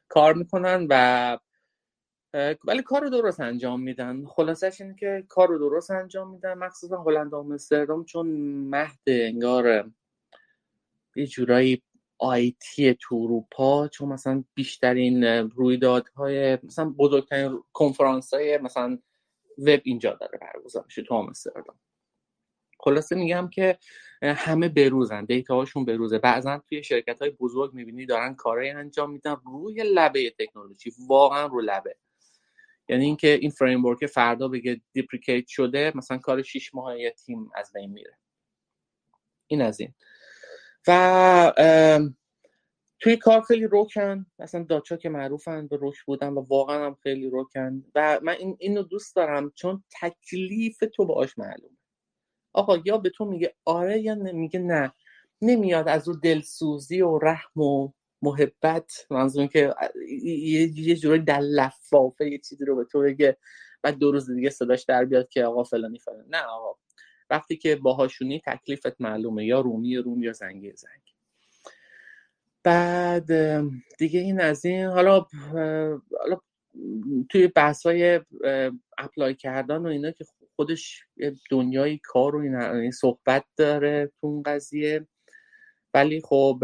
[0.08, 1.38] کار می‌کنن و
[2.64, 4.26] ولی کار رو درست انجام میدن.
[4.26, 6.54] خلاصش اینه که کار رو درست انجام میدن.
[6.54, 8.28] مخصوصا هلند و آمستردام چون
[8.70, 9.92] مهد انگار
[11.16, 11.82] یه جورایی
[12.18, 19.00] IT تو اروپا چون مثلا بیشترین رویدادهای مثلا بزرگترین کنفرانس های مثلا
[19.58, 21.76] وب اینجا داره برگزار میشه تو آمستردام.
[22.80, 23.78] خلاصه میگم که
[24.22, 25.26] همه بروزن.
[25.26, 26.18] data هاشون بروزه.
[26.18, 30.92] بعضا توی شرکت های بزرگ می‌بینی دارن کارهای انجام میدن روی لبه تکنولوژی.
[31.08, 31.96] واقعا رو لبه.
[32.90, 37.72] یعنی اینکه این فریم فردا بگه deprecate شده مثلا کار 6 ماه یه تیم از
[37.74, 38.18] بین میره.
[39.48, 39.94] این از این.
[40.88, 41.54] و
[43.00, 44.26] توی کار خیلی روکن.
[44.40, 47.84] مثلا داچا که معروفن به روک بودن و واقعا هم خیلی روکن.
[47.96, 51.78] و من این اینو دوست دارم چون تکلیف تو باش معلومه.
[52.54, 54.94] آقا یا به تو میگه آره یا میگه نه.
[55.42, 57.92] نمیاد از او دلسوزی و رحم و
[58.26, 59.74] محبت منظورم که
[60.76, 63.38] یه جوری در لفافه یه چیزی رو به تو بگه
[63.82, 66.80] بعد دو روز دیگه صداش در بیاد که آقا فلانی فلان نه آقا.
[67.30, 71.02] وقتی که باهاشونی تکلیفت معلومه یا رومی روم یا زنگی زنگ.
[72.64, 73.32] بعد
[73.98, 75.26] دیگه این از این حالا
[76.20, 76.40] حالا
[77.30, 78.22] توی بحث های
[78.98, 81.04] apply کردن و اینا که خودش
[81.50, 82.40] دنیای کار و
[82.74, 85.08] این صحبت داره تو اون قضیه.
[85.94, 86.58] ولی خب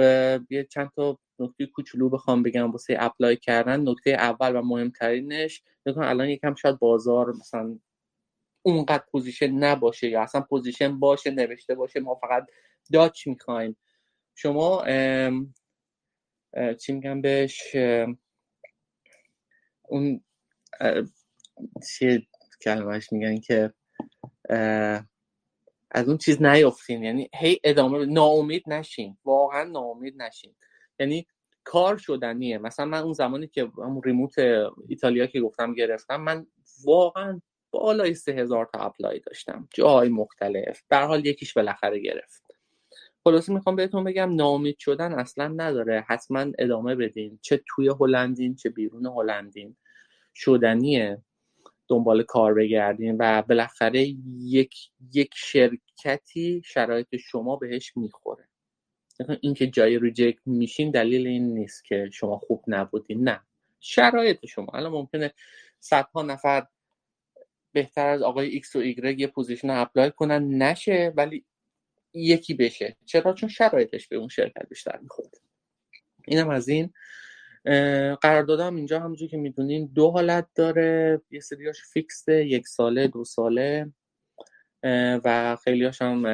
[0.50, 3.90] یه چند تا نکته کوچولو بخوام بگم واسه apply کردن.
[3.90, 7.80] نکته اول و مهمترینش نکنم الان یکم شاید بازار مثلا
[8.62, 12.48] اونقدر position نباشه یا اصلا position باشه نوشته باشه ما فقط
[12.94, 13.78] Dutch می‌خوایم.
[14.36, 14.86] شما
[16.80, 17.76] چی میگم بهش؟
[19.84, 20.24] اون
[21.90, 22.28] چیه
[22.62, 23.74] کلمهش میگن که
[25.92, 27.04] از اون چیز نیافتین.
[27.04, 29.18] یعنی هی ادامه ناامید نشین.
[29.26, 30.56] واقعا ناامید نشین.
[31.02, 31.28] یعنی
[31.64, 32.58] کار شدنیه.
[32.58, 34.36] مثلا من اون زمانی که همون remote
[34.88, 36.48] ایتالیا که گفتم گرفتم من
[36.86, 39.68] واقعا بالای سه هزار تا apply داشتم.
[39.74, 40.82] جای مختلف.
[40.90, 42.44] در حال یکیش بالاخره گرفت.
[43.24, 46.06] خلاصه می‌خوام بهتون بگم ناامید شدن اصلا نداره.
[46.08, 47.40] حتما ادامه بدین.
[47.42, 49.76] چه توی هلندین چه بیرون هلندین.
[50.36, 51.22] شدنیه.
[51.88, 54.76] دنبال کار بگردین و بالاخره یک
[55.14, 58.51] یک شرکتی شرایط شما بهش می‌خوره.
[59.42, 63.24] اینکه جای reject میشین دلیل این نیست که شما خوب نبودین.
[63.24, 63.42] نه.
[63.80, 64.68] شرایط شما.
[64.74, 65.34] الان ممکنه
[65.80, 66.68] صدها نفر
[67.72, 70.62] بهتر از آقای ایکس و ایگرگ یه position apply کنن.
[70.62, 71.46] نشه ولی
[72.14, 72.98] یکی بشه.
[73.06, 75.42] چرا؟ چون شرایطش به اون شرکت بیشتر می‌خورد
[76.28, 76.94] اینم از این.
[78.22, 81.22] قراردادم اینجا همونجور که می‌دونین دو حالت داره.
[81.32, 83.94] یه سریاش fix ه یک ساله دو ساله.
[85.24, 86.26] و خیلیاش هم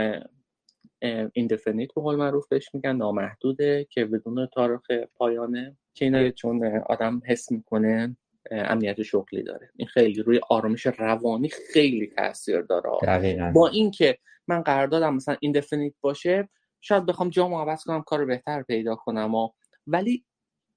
[1.34, 4.82] indefinite به قول معروف بهش میگن نامحدوده که بدون تاریخ
[5.16, 8.18] پایانه که اینا چون آدم حس می‌کنه
[8.52, 9.70] امنیت شغلی داره.
[9.76, 12.90] این خیلی روی آرامش روانی خیلی تاثیر داره.
[13.04, 13.52] دقیقا.
[13.56, 16.50] با اینکه من قراردادم مثلا ایندفنیت باشه
[16.82, 19.50] شاید بخوام جامو عوض کنم کار بهتر پیدا کنم و
[19.88, 20.26] ولی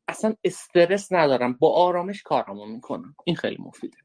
[0.09, 1.53] اصلا استرس ندارم.
[1.53, 3.15] با آرامش کارمو می‌کنم.
[3.25, 3.97] این خیلی مفیده.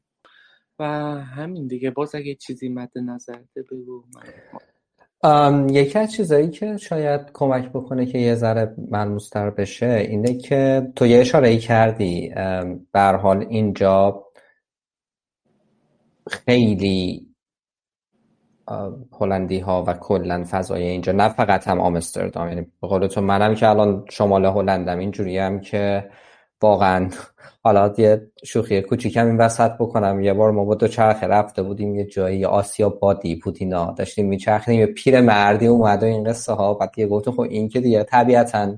[0.78, 0.84] و
[1.24, 1.90] همین دیگه.
[1.90, 4.04] باز اگه چیزی مد نظرته بگو
[5.70, 11.06] یکی از چیزایی که شاید کمک بکنه که یه ذره ملموستر بشه اینه که تو
[11.06, 12.34] یه اشاره کردی
[12.92, 14.24] بر حال اینجا
[16.30, 17.26] خیلی
[19.20, 22.48] هلندی ها و کلا فضای اینجا نه فقط هم آمستردام.
[22.48, 26.10] یعنی به قول تو منم که الان شمال هلندم اینجوری هم که
[26.62, 27.10] واقعا.
[27.64, 30.20] حالا یه شوخی کوچیکم این وسط بکنم.
[30.20, 34.80] یه بار ما با دو چرخه رفته بودیم یه جایی آسیا بادی پوتینا داشتیم میچرخیدیم.
[34.80, 36.74] یه پیر مردی اومد و این قصه ها.
[36.74, 38.76] بعد یه گفتم خب این که دیگه طبیعتا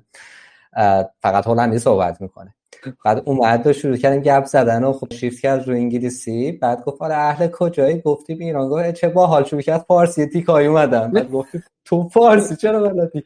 [1.23, 2.55] فقط هلندی صحبت می‌کنه.
[3.05, 6.53] بعد اومد و شروع کردیم گپ زدن و خب شیفت کرد رو انگلیسی.
[6.53, 8.69] بعد گفت آره اهل کجایی؟ گفتی به ایران.
[8.69, 9.85] گفت چه باحال شروع کرد.
[9.89, 13.25] فارسی تیکای اومدم بعد گفتی تو فارسی چرا بلدی؟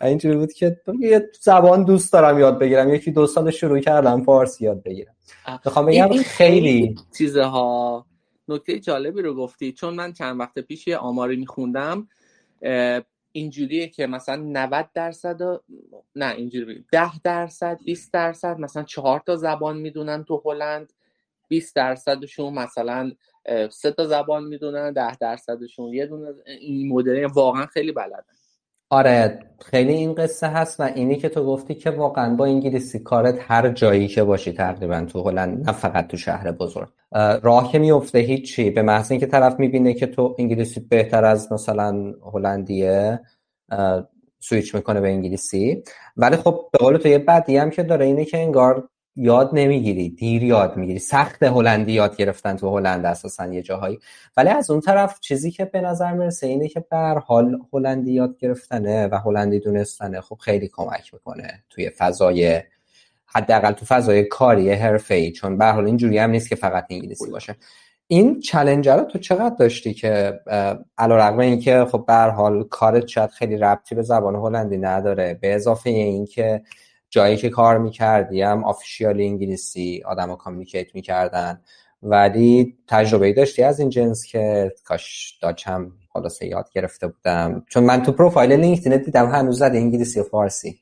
[0.00, 2.94] اینجوری بود که یه زبان دوست دارم یاد بگیرم.
[2.94, 5.16] یکی دو سال شروع کردم فارسی یاد بگیرم.
[5.64, 8.06] می‌خوام بگم خیلی چیزها
[8.48, 9.72] نکته جالبی رو گفتی.
[9.72, 12.08] چون من چند وقت پیش یه آماری میخوندم
[13.32, 15.60] اینجوریه که مثلا 90 درصد و...
[16.16, 20.92] نه اینجوری 10 درصد 20 درصد مثلا چهار تا زبان می‌دونن تو هلند.
[21.48, 23.12] 20 درصدشون مثلا
[23.70, 28.24] سه تا زبان می‌دونن 10 درصدشون یه دونه این مدل واقعا خیلی بلدن.
[28.90, 33.34] آره خیلی این قصه هست و اینی که تو گفتی که واقعا با انگلیسی کارت
[33.40, 36.88] هر جایی که باشی تقریبا تو هلند نه فقط تو شهر بزرگ.
[37.42, 38.70] راه که میفته هیچی.
[38.70, 43.20] به محض اینکه طرف می‌بینه که تو انگلیسی بهتر از مثلا هلندیه
[44.40, 45.82] سویچ می‌کنه به انگلیسی.
[46.16, 50.08] ولی خب به قول تو یه بدی هم که داره اینه که انگار یاد نمی‌گیری
[50.08, 50.98] دیر یاد می‌گیری.
[50.98, 53.98] سخت هلندی یاد گرفتن تو هلند اساسا یه جاهایی.
[54.36, 58.38] ولی از اون طرف چیزی که به نظر می‌رسه اینه که بر حال هلندی یاد
[58.38, 60.20] گرفتنه و هلندی دونستنه.
[60.20, 62.62] خب خیلی کمک می‌کنه توی فضای
[63.26, 65.32] حداقل تو فضای کاری حرفه‌ای.
[65.32, 67.56] چون به حال اینجوری هم نیست که فقط انگلیسی باشه.
[68.06, 70.40] این چلنجر رو تو چقدر داشتی که
[70.98, 75.38] علیرغم اینکه خب به حال کارت شاید خیلی ربطی به زبان هلندی نداره.
[75.40, 76.62] به اضافه اینکه
[77.14, 81.60] جایی که کار می‌کردی هم official انگلیسی آدم ها communicate می‌کردن.
[82.02, 87.64] ولی تجربه داشتی از این جنس که کاش Dutch م خلاصه یاد گرفته بودم.
[87.68, 90.78] چون من تو پروفایل لینکدین دیدم هنوز زده انگلیسی و فارسی.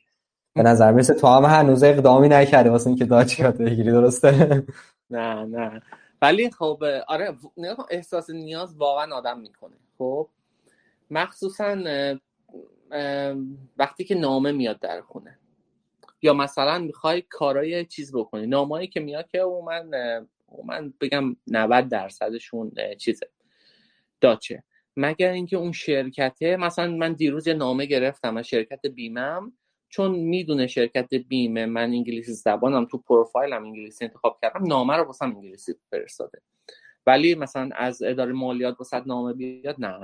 [0.55, 4.62] به نظر می‌رسه تو هم هنوز اقدامی نکردی واسه اینکه Dutch یات بگیری درسته؟
[5.11, 5.83] نه نه.
[6.23, 7.37] ولی خب آره
[7.90, 9.77] احساس نیاز واقعا آدم می‌کنه.
[9.99, 10.29] خب
[11.11, 11.77] مخصوصا
[13.77, 15.38] وقتی که نامه میاد در خونه.
[16.22, 19.90] یا مثلا می‌خوای کارای چیز بکنی نامایی که میاد که او من
[20.64, 23.30] من بگم 90 درصدشون چیزه.
[24.20, 24.62] داچه.
[24.96, 29.52] مگر اینکه اون شرکته مثلا من دیروز یه نامه گرفتم از شرکت بیمم.
[29.88, 35.26] چون می‌دونه شرکت بیمه من انگلیسی زبانم تو پروفایلم انگلیسی انتخاب کردم نامه رو واسم
[35.37, 36.38] انگلیسی فرستاده.
[37.06, 39.98] ولی مثلا از اداره مالیات واسه نامه بیاد نه.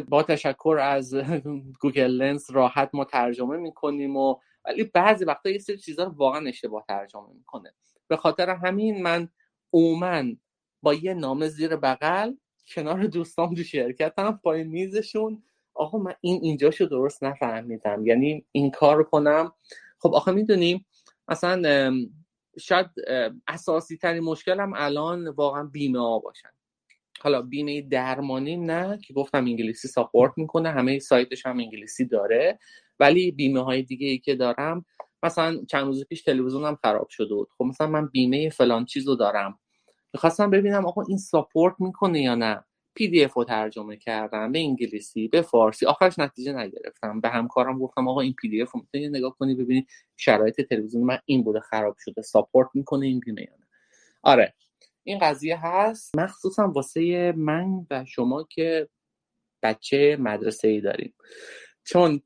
[0.00, 1.14] با تشکر از
[1.80, 6.48] گوگل لنس راحت ما ترجمه می‌کنیم و ولی بعضی وقتا یه سری چیزا رو واقعا
[6.48, 7.74] اشتباه ترجمه می‌کنه.
[8.08, 9.28] به خاطر همین من
[9.70, 10.38] اومن
[10.82, 12.32] با یه نامه زیر بغل
[12.74, 15.42] کنار دوستان تو شرکتم پای میزشون.
[15.74, 18.06] آقا من این اینجاشو درست نفهمیدم.
[18.06, 19.52] یعنی این کار رو کنم.
[19.98, 20.86] خب آخه می‌دونیم
[21.28, 21.92] مثلا
[22.60, 22.86] شاید
[23.48, 26.48] اساسی ترین مشکلم الان واقعا بیمه ها باشن.
[27.22, 32.58] حالا بیمه درمانی نه که گفتم انگلیسی support می‌کنه همه سایتش هم انگلیسی داره.
[33.00, 34.84] ولی بیمه های دیگه ای که دارم
[35.22, 37.48] مثلا چند روز پیش تلویزیونم خراب شده بود.
[37.58, 39.58] خب مثلا من بیمه فلان چیز رو دارم.
[40.14, 42.64] می‌خواستم ببینم آقا این support می‌کنه یا نه.
[42.94, 45.86] PDF رو ترجمه کردم به انگلیسی به فارسی.
[45.86, 47.20] آخرش نتیجه نگرفتم.
[47.20, 51.44] به همکارم گفتم آقا این PDF رو می‌تونی نگاه کنی ببینی شرایط تلویزیون من این
[51.44, 53.66] بوده خراب شده ساپورت می‌کنه این بیمه یا نه.
[54.22, 54.54] آره.
[55.04, 58.88] این قضیه هست؟ مخصوصا واسه من و شما که
[59.62, 61.14] بچه مدرسه ای داریم.
[61.84, 62.22] چون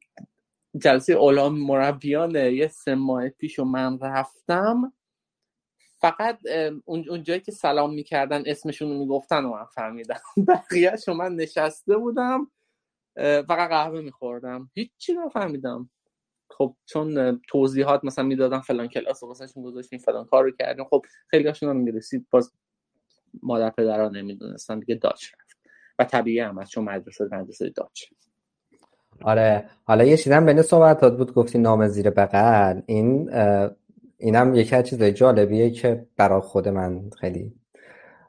[0.78, 4.92] جلسه اولام مربیان یه سه ماه پیش و من رفتم
[6.00, 6.38] فقط
[6.84, 10.20] اون جایی که سلام می‌کردن اسمشون رو می‌گفتن و من فهمیدم.
[10.48, 12.50] بقیهش من نشسته بودم
[13.16, 14.70] فقط قهوه میخوردم.
[14.74, 15.90] هیچی نفهمیدم.
[16.50, 20.84] خب چون توضیحات مثلا می‌دادن فلان کلاس و واسهشون گذاشتیم فلان کار رو کردیم.
[20.84, 22.52] خب خیلی هاشون هم می‌رسید باز
[23.42, 25.58] مادر پدرها نمی‌دونستن دیگه داچ رفت.
[25.98, 28.02] و طبیعی هم از چون مدرسه مدرسه داچ.
[29.22, 29.64] آره.
[29.84, 32.80] حالا یه چیزم بین صحبتات بود گفتی نام زیر بغل.
[32.86, 33.30] این
[34.18, 37.54] اینم یکی از چیزای جالبیه که برای خود من خیلی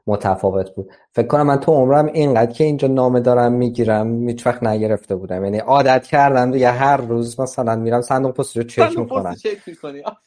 [0.06, 0.90] متفاوت بود.
[1.12, 5.44] فکر کنم من تو عمرم اینقدر که اینجا نامه دارم می‌گیرم هیچ وقت نگرفته بودم.
[5.44, 9.34] یعنی عادت کردم دیگه هر روز مثلا میرم صندوق پست رو چک می‌کنم.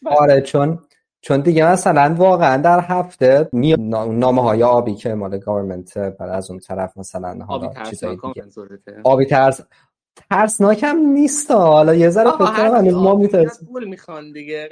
[0.05, 0.79] آره چون
[1.21, 6.59] چون دیگه مثلا واقعا در هفته نامه های آبی که مال گورنمنت برای از اون
[6.59, 8.45] طرف مثلا حالا چیزای دیگه.
[9.03, 9.61] آبی ترس
[10.29, 14.69] ترسناکم نیست حالا یه ذره فکر کنم ما میترسیم پول می‌خوان دیگه.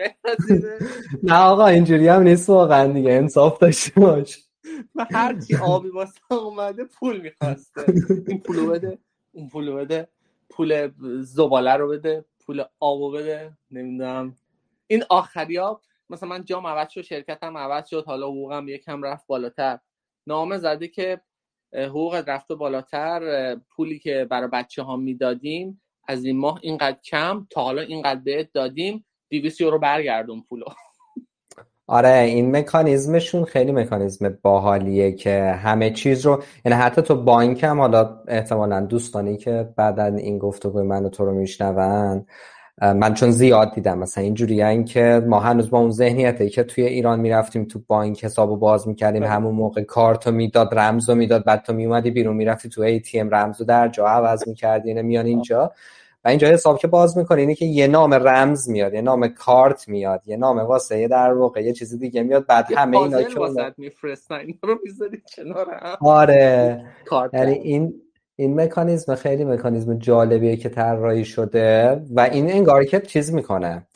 [1.23, 3.12] نه آقا اینجوری هم نیست واقعا دیگه.
[3.12, 4.39] انصاف داشته باش.
[4.95, 7.93] و هر کی آبی واسه اومده پول می‌خواسته.
[8.27, 8.97] این پولو بده
[9.31, 10.07] اون پولو بده.
[10.49, 10.89] پول
[11.21, 13.51] زباله رو بده پول آبو بده.
[13.71, 14.35] نمی‌دونم.
[14.88, 19.28] این آخری ها مثلا من جام عوض شد شرکتم عوض شد حالا حقوقم یکم رفت
[19.28, 19.80] بالاتر.
[20.28, 21.22] نامه زده که
[21.74, 27.63] حقوق رفته بالاتر پولی که برای بچه ها می‌دادیم از این ماه اینقدر کم تا
[27.63, 30.65] حالا اینقدر بهت دادیم 200 یورو برگردون پولو.
[31.88, 37.80] آره این مکانیزمشون خیلی مکانیزم باحالیه که همه چیز رو یعنی حتی تو بانک هم
[37.80, 42.26] حالا احتمالا دوستانی که بعدا این گفتگوی من و تو رو میشنون
[42.82, 43.98] من چون زیاد دیدم.
[44.00, 48.58] مثلا اینجوری که ما هنوز با اون ذهنیته که توی ایران می‌رفتیم تو بانک حسابو
[48.58, 49.22] باز می‌کردیم.
[49.22, 49.30] بله.
[49.30, 53.30] همون موقع کارتو می‌داد رمزو می‌داد بعد تو میومدی بیرون می‌رفتی تو ای تی ام
[53.30, 55.72] رمزو در جا عوض می‌کردی اینه میان اینجا.
[56.26, 59.89] و اینجا حساب که باز می‌کنه اینه که یه نام رمز میاد یه نام کارت
[59.89, 62.46] میاد یه نام واسه یه در واقع یه چیز دیگه میاد.
[62.46, 63.39] بعد همه اینا که
[66.02, 66.86] آره.
[67.34, 67.94] یعنی این
[68.39, 73.88] این مکانیزم خیلی مکانیزم جالبیه که طراحی شده و این انگار که چیز می‌کنه.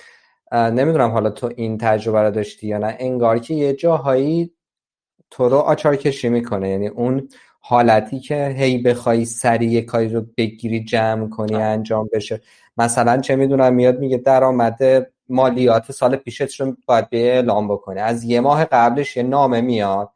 [0.52, 4.52] نمی‌دونم حالا تو این تجربه رو داشتی یا نه انگار که یه جاهایی
[5.32, 6.70] تو رو آچار کشی می‌کنه.
[6.70, 7.30] یعنی اون
[7.60, 12.42] حالتی که هی بخوای سریع کاری رو بگیری جمع کنی انجام بشه.
[12.78, 18.24] مثلا چه می‌دونم میاد میگه درآمد مالیات سال پیشت رو باید به اعلام بکنی از
[18.24, 20.10] یه ماه قبلش یه نامه میاد.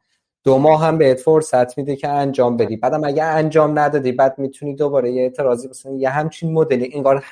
[0.44, 2.76] دو ماه هم بهت فرصت میده که انجام بدی.
[2.76, 6.90] بعدم اگه انجام ندادی بعد می‌تونی دوباره یه اعتراضی بسنی یه همچین مدلی.
[6.94, 7.24] انگار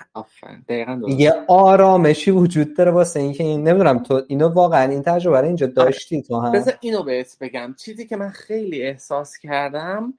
[1.08, 5.66] یه آرامشی وجود داره واسه اینکه این نمی‌دونم تو اینو واقعا این تجربه رو اینجا
[5.66, 7.74] داشتی تو هم؟ بذار اینو بهت بگم.
[7.78, 10.14] چیزی که من خیلی احساس کردم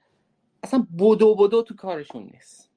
[0.62, 2.70] اصلا بدو بدو تو کارشون نیست.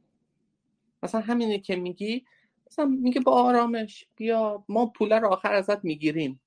[1.04, 2.26] مثلا همینه که میگی
[2.68, 6.42] مثلا میگه با آرامش بیا ما پول رو آخر ازت می‌گیریم.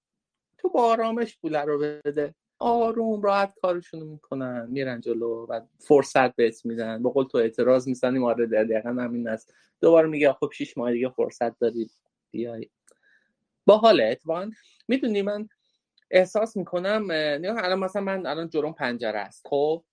[0.58, 2.34] تو با آرامش پول رو بده.
[2.58, 7.02] آروم راحت کارشون می‌کنن میرن جلو و فرصت بهت میدن.
[7.02, 9.54] با قول تو اعتراض می‌زنیم آره دقیقا همین است.
[9.80, 11.90] دوباره میگه خب شیش ماه دیگه فرصت داری
[12.30, 12.68] بیای.
[13.66, 14.50] باحاله اتفاقا
[14.88, 15.48] می‌دونی من
[16.10, 19.46] احساس می‌کنم نگاه الان مثلا من الان جلوم پنجره است.
[19.46, 19.84] خب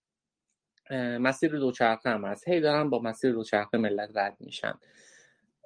[1.19, 2.47] مسیر دوچرخه هم هست.
[2.47, 4.73] هی دارن با مسیر دوچرخه ملت رد میشن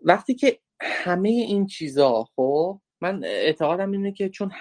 [0.02, 4.52] وقتی که همه این چیزا خب من اعتقادم اینه که چون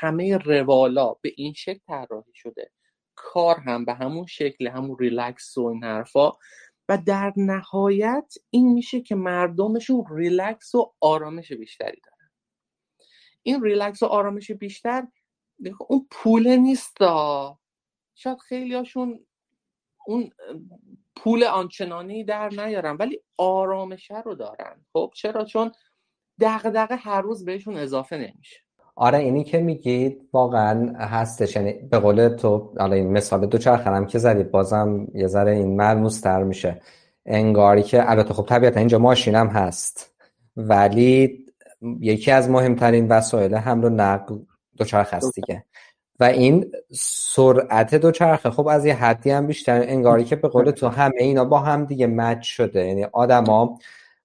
[0.00, 2.70] همه روالا به این شکل طراحی شده.
[3.14, 6.32] کار هم به همون شکل همون ریلکس و این حرفا.
[6.88, 12.30] و در نهایت این میشه که مردمشون ریلکس و آرامش بیشتری دارن.
[13.42, 15.06] این ریلکس و آرامش بیشتر
[15.88, 16.96] اون پول نیست
[18.14, 19.26] شاید خیلی هاشون
[20.06, 20.30] اون
[21.16, 24.86] پول آنچنانی در نیارن ولی آرامشه رو دارن.
[24.92, 25.72] خب چرا؟ چون
[26.40, 28.60] دغدغه هر روز بهشون اضافه نمیشه.
[28.94, 31.56] آره اینی که میگید واقعا هستش.
[31.56, 35.76] یعنی به قول تو حالا این مثال دو چرخنم که زدید بازم یه ذره این
[35.76, 36.80] ملموس تر میشه.
[37.26, 40.14] انگاری که البته خب طبیعتا اینجا ماشینم هست.
[40.56, 41.46] ولی
[42.00, 44.38] یکی از مهمترین وسایل حمل و نقل
[44.76, 45.64] دوچرخه هست دیگه.
[46.20, 46.72] و این
[47.34, 49.82] سرعت دوچرخه خب از یه حدی هم بیشتر.
[49.88, 52.86] انگاری که به قول تو همه اینا با هم دیگه مچ شده.
[52.86, 53.78] یعنی آدما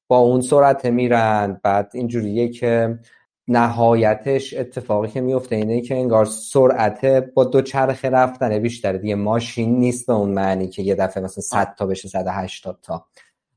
[0.07, 2.99] با اون سرعت میرن بعد اینجوریه که
[3.48, 9.80] نهایتش اتفاقی که میفته اینه که انگار سرعت با دو چرخه رفتن بیشتره دیگه ماشین
[9.80, 13.06] نیست به اون معنی که یه دفعه مثلا 100 تا بشه 180 تا.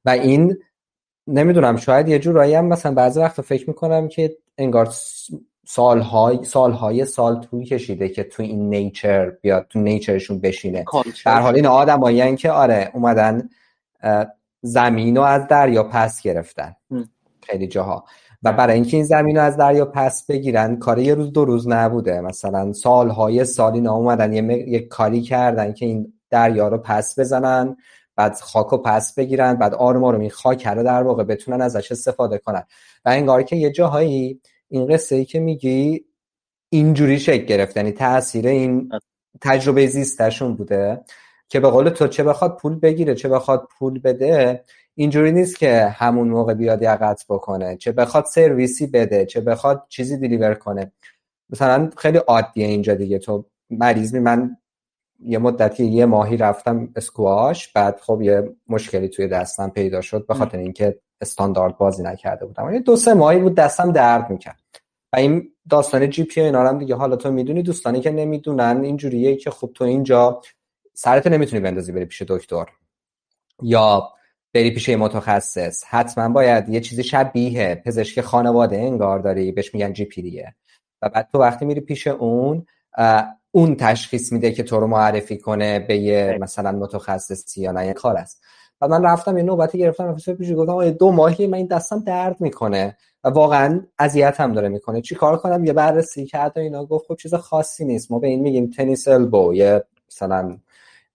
[0.05, 0.57] و این
[1.26, 4.88] نمی‌دونم شاید یه جورایی هم مثلا بعضی وقت فکر می‌کنم که انگار
[5.66, 10.84] سالهای سالهای سال طول کشیده که تو این نیچر بیاد تو نیچرشون بشینه.
[11.24, 13.49] در حال این آدمایی که آره اومدن
[14.62, 16.76] زمین رو از دریا پس گرفتن.
[17.43, 18.05] خیلی جاها.
[18.43, 21.68] و برای اینکه این زمین رو از دریا پس بگیرن کار یه روز دو روز
[21.68, 22.20] نبوده.
[22.20, 27.76] مثلا سالهای سالی اومدن یه, یه کاری کردن که این دریا رو پس بزنن
[28.16, 31.93] بعد خاک رو پس بگیرن بعد آروم آروم این خاک رو در واقع بتونن ازش
[31.93, 32.62] استفاده کنن.
[33.05, 36.05] و انگار که یه جاهایی این قصه ای که میگی
[36.68, 37.76] اینجوری شکل گرفت.
[37.76, 38.91] یعنی تاثیر این
[39.41, 41.01] تجربه زیستشون بوده
[41.49, 44.64] که به قول تو چه بخواد پول بگیره چه بخواد پول بده
[44.95, 47.76] اینجوری نیست که همون موقع بیاد یقت بکنه.
[47.76, 50.93] چه بخواد سرویسی بده چه بخواد چیزی دیلیور کنه.
[51.51, 53.18] مثلا خیلی عادیه اینجا دیگه.
[53.18, 54.57] تو مریض می من
[55.24, 60.34] یه مدتی یه ماهی رفتم اسکواش بعد خب یه مشکلی توی دستم پیدا شد به
[60.34, 62.74] خاطر اینکه استاندارد بازی نکرده بودم.
[62.74, 64.61] یه دو سه ماهی بود دستم درد می‌کرد.
[65.12, 69.36] و این داستان جی پی اینا هم دیگه حالا تو می‌دونی دوستانی که نمی‌دونن اینجوریه
[69.36, 70.41] که خب تو اینجا
[70.95, 72.66] سرت نمی‌تونی بندازی بری پیش دکتر.
[73.62, 74.12] یا
[74.55, 75.84] بری پیش متخصص.
[75.86, 80.55] حتما باید یه چیزی شبیه پزشک خانواده انگار داری بهش میگن جی پی دیه
[81.03, 82.66] و بعد تو وقتی میری پیش اون
[83.51, 87.92] اون تشخیص میده که تو رو معرفی کنه به یه مثلا متخصصی یا نه یه
[87.92, 88.42] کار است.
[88.80, 92.40] و من رفتم یه نوبتی گرفتم افسر پیش گفتم دو ماهی من این دستم درد
[92.40, 95.01] می‌کنه و واقعا اذیت هم داره می‌کنه.
[95.01, 98.11] چی کار کنم؟ یه بررسی کرد و اینا گفت خب چیز خاصی نیست.
[98.12, 100.59] ما به این میگیم تنیس البو یه مثلا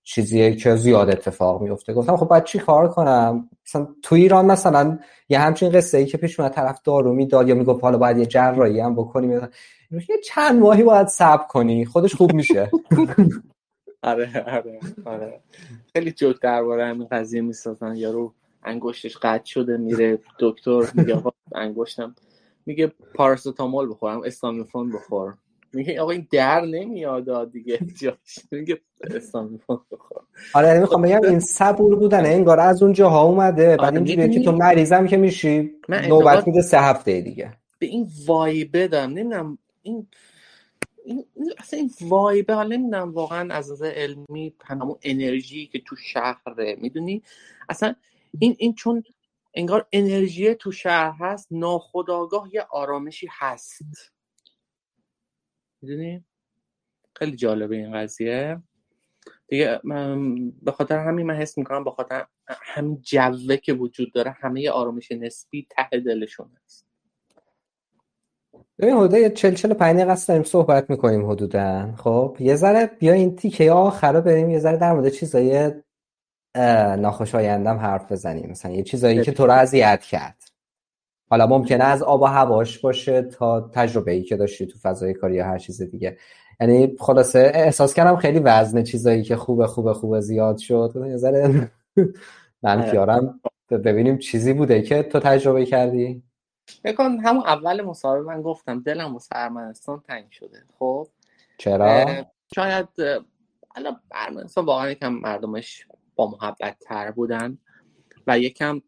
[0.08, 1.94] چیزیه که زیاد اتفاق میفته.
[1.94, 5.00] گفتم خب باید چی کار کنم؟ مثلا تو ایران مثلا
[5.30, 8.26] یه همچین قصه ای که پیش من طرف دارو می‌داد یا می‌گفت حالا باید یه
[8.26, 9.32] جراحی هم بکنیم.
[9.92, 12.72] یه چند ماهی باید صبر کنی خودش خوب میشه.
[14.04, 15.40] آره آره آره.
[15.94, 17.96] خیلی جوک درباره همین قضیه می‌سازن.
[17.96, 18.34] یارو
[18.64, 21.24] انگشتش قطع شده میره دکتر میگه
[21.56, 22.16] انگشتم
[22.66, 25.34] میگه پاراستامول بخورم استامیفون بخور.
[25.76, 27.80] میگه آقا این در نمیاد دیگه.
[28.02, 28.82] جاش میگه
[30.54, 33.68] آره یعنی می‌خوام بگم این صبور بودن انگار از اون جاها اومده.
[33.68, 37.54] بعد آره، اینجوریه که تو مریضم که میشی نوبت میده سه هفته دیگه.
[37.80, 39.10] به این وایبه دارم.
[39.10, 40.08] نمی‌دونم این
[41.06, 41.26] این
[41.58, 46.78] اصلا این وایبه حالا نمی‌دونم واقعا از نظر علمی همون انرژی که تو شهره.
[46.82, 47.22] می‌دونی؟
[47.70, 47.96] اصلا
[48.40, 49.04] این این چون
[49.54, 53.82] انگار انرژی تو شهر هست ناخداگاه یه آرامشی هست.
[55.82, 56.26] می‌دونی؟
[57.16, 58.62] خیلی جالبه این قضیه.
[59.48, 59.80] دیگه
[60.62, 65.12] به خاطر همین من حس می‌کنم به خاطر همین جوه که وجود داره همه آرامش
[65.12, 66.86] نسبی ته دلشون هست.
[68.80, 71.94] ببین حدودا یه چل چل پنج دقیقه داریم صحبت می‌کنیم حدودا.
[71.98, 75.72] خب یه ذره بیا این تیکه آخر بریم یه ذره در مورد چیزای
[76.98, 78.50] ناخوشایندم حرف بزنیم.
[78.50, 80.44] مثلا یه چیزایی که تو رو اذیت کرد.
[81.30, 85.36] حالا ممکنه از آب و هواش باشه تا تجربه ای که داشتی تو فضای کاری
[85.36, 86.18] یا هر چیز دیگه.
[86.62, 90.94] یعنی خلاصه احساس کردم خیلی وزن چیزایی که خوبه خوبه خوبه زیاد شد.
[91.08, 91.72] یه ذره
[92.64, 96.24] منفیارم ببینیم چیزی بوده که تو تجربه کردی.
[96.84, 100.64] بکن همون اول مصاحبه من گفتم دلم و ارمنستان تنگ شده.
[100.80, 101.08] خب؟
[101.58, 102.06] چرا؟
[102.56, 102.88] شاید
[103.76, 107.58] الان ارمنستان واقعا یکم مردمش با محبت تر بودن
[108.28, 108.82] و یکم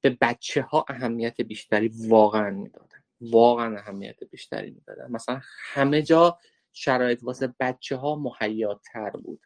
[0.00, 3.02] به بچه ها اهمیت بیشتری واقعا می‌دادن.
[3.20, 5.10] واقعا اهمیت بیشتری می‌دادن.
[5.10, 6.38] مثلا همه جا
[6.72, 9.40] شرایط واسه بچه ها مهیاتر بود.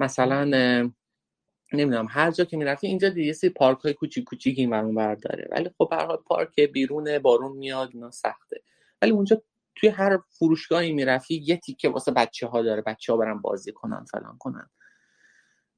[0.00, 0.44] مثلا
[1.72, 5.48] نمی‌دونم هر جا که می‌رفتی اینجا دیگه سی پارک های کوچیک کوچیک این ور داره.
[5.50, 8.62] ولی خب هر پارک بیرونه بارون میاد اینا سخته.
[9.02, 9.42] ولی اونجا
[9.74, 12.82] توی هر فروشگاهی می‌رفتی یه تیکه واسه بچه ها داره.
[12.82, 14.70] بچه ها برن بازی کنن فلان کنن.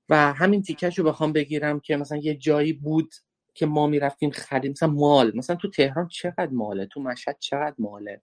[0.09, 3.15] و همین تیکش رو بخوام بگیرم که مثلا یه جایی بود
[3.59, 8.23] که ما می‌رفتیم خرید مثلا مال مثلا تو تهران چقدر ماله؟ تو مشهد چقدر ماله؟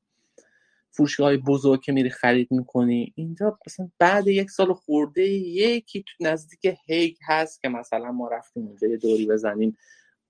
[0.91, 6.77] فروشگاه بزرگ که میری خرید می‌کنی اینجا مثلا بعد یک سال خورده یکی تو نزدیک
[6.86, 9.77] هیگ هست که مثلا ما رفتیم اونجا یه دوری بزنیم.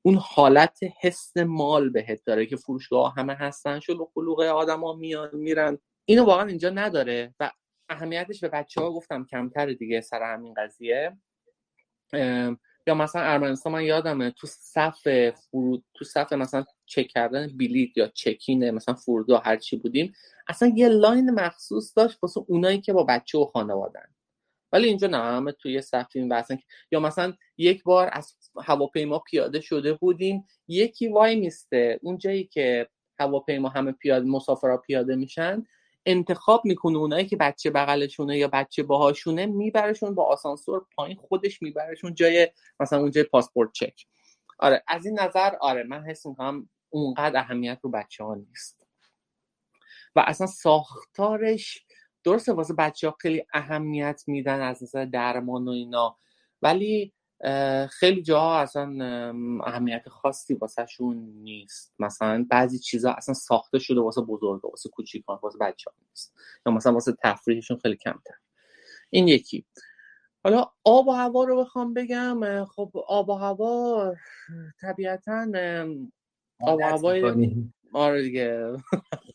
[0.02, 5.78] اون حالت حس مال بهت داره که فروشگاه همه هستن شلوغ خلوغ آدما میان میرن.
[6.06, 7.52] اینو واقعا اینجا نداره و
[7.90, 11.18] اهمیتش به بچه ها گفتم کمتر دیگه سر همین قضیه.
[12.88, 18.08] یا مثلا ارمنستان من یادمه تو صف فرود تو صف مثلا چک کردن بلیت یا
[18.08, 20.14] چکین مثلا فرودگاه هر چی بودیم
[20.48, 24.06] اصلا یه لاین مخصوص داشت واسه اونایی که با بچه و خانوادن
[24.72, 26.60] ولی اینجا نه همه توی صف بحثن
[26.92, 28.34] یا مثلا یک بار از
[28.64, 32.00] هواپیما پیاده شده بودیم یکی وای میسته.
[32.02, 35.64] اون جایی که هواپیما همه پیاده مسافرا پیاده میشن
[36.06, 42.14] انتخاب می‌کنه اونایی که بچه بغلشونه یا بچه باهاشونه میبرشون با آسانسور پایین خودش میبرشون
[42.14, 42.48] جای
[42.80, 44.06] مثلا اون جای پاسپورت چک.
[44.60, 48.88] آره از این نظر آره من حس می‌کنم اونقدر اهمیت رو بچه ها نیست.
[50.16, 51.86] و اصلا ساختارش
[52.24, 56.18] درسته واسه بچه ها خیلی اهمیت میدن از نظر درمان و اینا
[56.62, 57.14] ولی
[57.90, 58.98] خیلی جاها اصلا
[59.66, 61.94] اهمیت خاصی واسهشون نیست.
[62.00, 66.36] مثلا بعضی چیزا اصلا ساخته شده واسه بزرگ واسه کوچیکان واسه بچه ها نیست.
[66.66, 68.36] یا مثلا واسه تفریحشون خیلی کمتر.
[69.10, 69.66] این یکی.
[70.44, 72.66] حالا آب و هوا رو بخوام بگم.
[72.66, 74.16] خب آب و هوا
[74.82, 75.48] طبیعتا
[76.60, 77.56] آب و هوای
[77.94, 78.78] آره دیگه.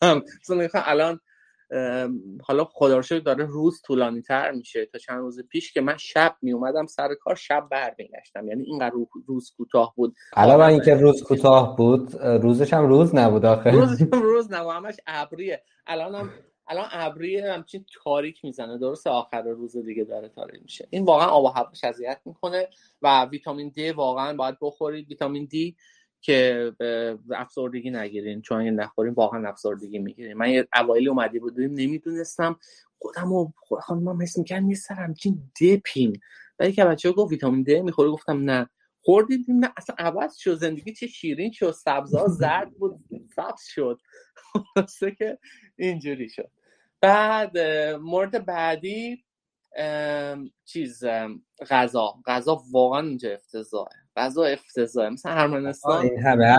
[0.73, 1.19] الان
[2.43, 4.85] حالا خدا رو داره روز طولانی تر میشه.
[4.85, 8.47] تا چند روز پیش که من شب می اومدم سر کار شب برمیگشتم.
[8.47, 8.95] یعنی اینقدر
[9.27, 10.15] روز کوتاه بود.
[10.33, 13.71] حالا اینکه روز کوتاه بود روزش هم روز نبود آخه.
[13.71, 14.73] روزش هم روز نبود.
[14.75, 15.63] همش ابریه.
[15.87, 16.29] الان هم
[16.67, 18.77] الان ابریه همچین تاریک می‌زنه.
[18.77, 20.87] درست آخر روز دیگه داره تاریک میشه.
[20.89, 22.69] این واقعا آب و هواش اذیت می‌کنه
[23.01, 25.09] و ویتامین دی واقعا باید بخورید.
[25.09, 25.75] ویتامین دی
[26.21, 26.71] که
[27.35, 32.59] افسردگی نگیرین چون اگه نخوریم واقعا افسردگی می‌گیریم من یه اوایل اومدی بودیم نمی‌دونستم
[32.99, 33.51] خودم و
[33.81, 36.13] خانمم حس می‌کردم یه سر همچین دپیم.
[36.59, 38.69] ولی که بچه گفت ویتامین دی می‌خوره گفتم نه.
[39.03, 42.99] خوردید نه اصلا عوض شد زندگی چه شیرین شد سبزا زرد بود
[43.35, 43.99] سبز شد.
[44.75, 45.39] خلاصه که
[45.77, 46.51] اینجوری شد.
[47.01, 47.57] بعد
[48.01, 49.23] مورد بعدی
[50.65, 51.03] چیز
[51.69, 52.15] غذا.
[52.25, 54.00] غذا واقعا اینجا افتضاحه.
[54.15, 56.01] غذا افتضاحه مثلا ارمنستان.
[56.01, 56.57] این همه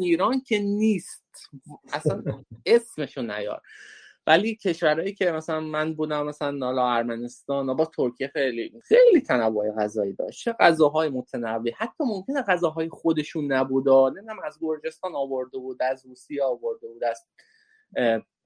[0.00, 1.24] ایران که نیست.
[1.92, 2.22] اصلا
[2.66, 3.60] اسمشو نیار.
[4.26, 10.12] ولی کشورهایی که مثلا من بودم مثلا نالا ارمنستان با ترکیه خیلی خیلی تنوع غذایی
[10.12, 10.44] داشت.
[10.44, 16.44] چه غذاهای متنوع حتی ممکنه غذاهای خودشون نبودا نمی‌دونم از گرجستان آورده بود از روسیه
[16.44, 17.24] آورده بود از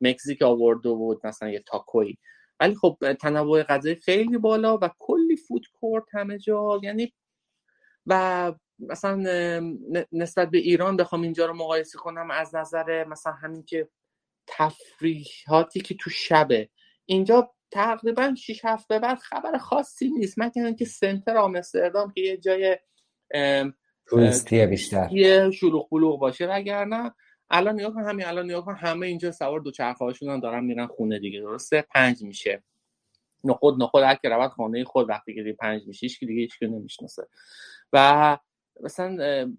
[0.01, 2.17] مکزیک آورده بود مثلا یه تاکوی
[2.61, 6.81] ولی خب تنوع غذایی خیلی بالا و کلی فود کورت همه جا.
[6.83, 7.13] یعنی
[8.07, 9.17] و مثلا
[10.13, 13.89] نسبت به ایران بخوام اینجا رو مقایسه کنم از نظر مثلا همین که
[14.47, 16.69] تفریحاتی که تو شبه.
[17.07, 20.39] اینجا تقریبا 6 هفته بعد خبر خاصی نیست.
[20.39, 22.79] مگر اینکه سنتر آمستردام که یه جای
[24.07, 25.09] توریستی بیشتر.
[25.13, 27.15] یه شلوغ بلوغ باشه وگرنه
[27.51, 31.19] الان نگاه کن همین الان نگاه کن همه اینجا سوار دوچرخه هاشون دارن میرن خونه
[31.19, 31.41] دیگه.
[31.41, 32.63] درسته؟ پنج میشه.
[33.45, 37.29] نخود نخود هر که رود خانه خود وقتی که پنج میشه هیچ دیگه هیچ نمی‌شناسه.
[37.93, 38.39] و
[38.81, 39.09] مثلا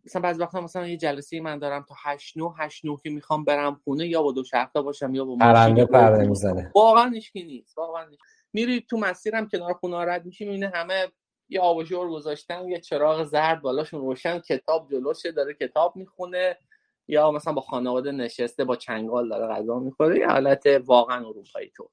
[0.06, 3.46] مثلا بعضی وقتا مثلا یه جلسه من دارم تا 8 9 8 9 که می‌خوام
[3.46, 6.72] برم خونه یا با دو شرطه باشم یا با پرنده پرنده می‌زنه.
[6.76, 8.12] واقعا هیچکی نیست واقعا.
[8.54, 11.08] میری تو مسیرم کنار خونه رد میشی می‌بینه همه
[11.50, 16.58] یه آباژور گذاشتن یه چراغ زرد بالاشون روشن کتاب جلوشه داره کتاب می‌خونه
[17.08, 21.90] یا مثلا با خانواده نشسته با چنگال داره غذا می‌خوره یه حالت واقعا اروپایی طور.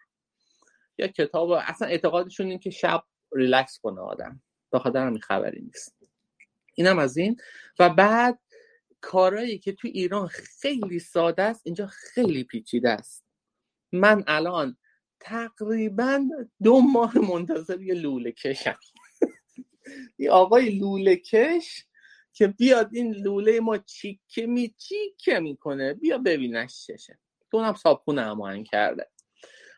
[0.99, 4.43] یا کتاب اصلا اعتقادشون این که شب ریلکس کنه آدم.
[4.79, 6.00] خاطر همین خبری نیست.
[6.75, 7.37] اینم از این.
[7.79, 8.39] و بعد
[9.01, 13.25] کارهایی که تو ایران خیلی ساده است اینجا خیلی پیچیده است.
[13.93, 14.77] من الان
[15.21, 16.29] تقریبا
[16.63, 18.79] دو ماه منتظر یه لوله کشم
[20.19, 21.87] یه آقای لوله کش
[22.33, 27.19] که بیاد این لوله ما چیکه می چیکه می‌کنه؟ بیا ببینش چشه.
[27.51, 29.11] تو هم صابخونه هماهنگ کرده.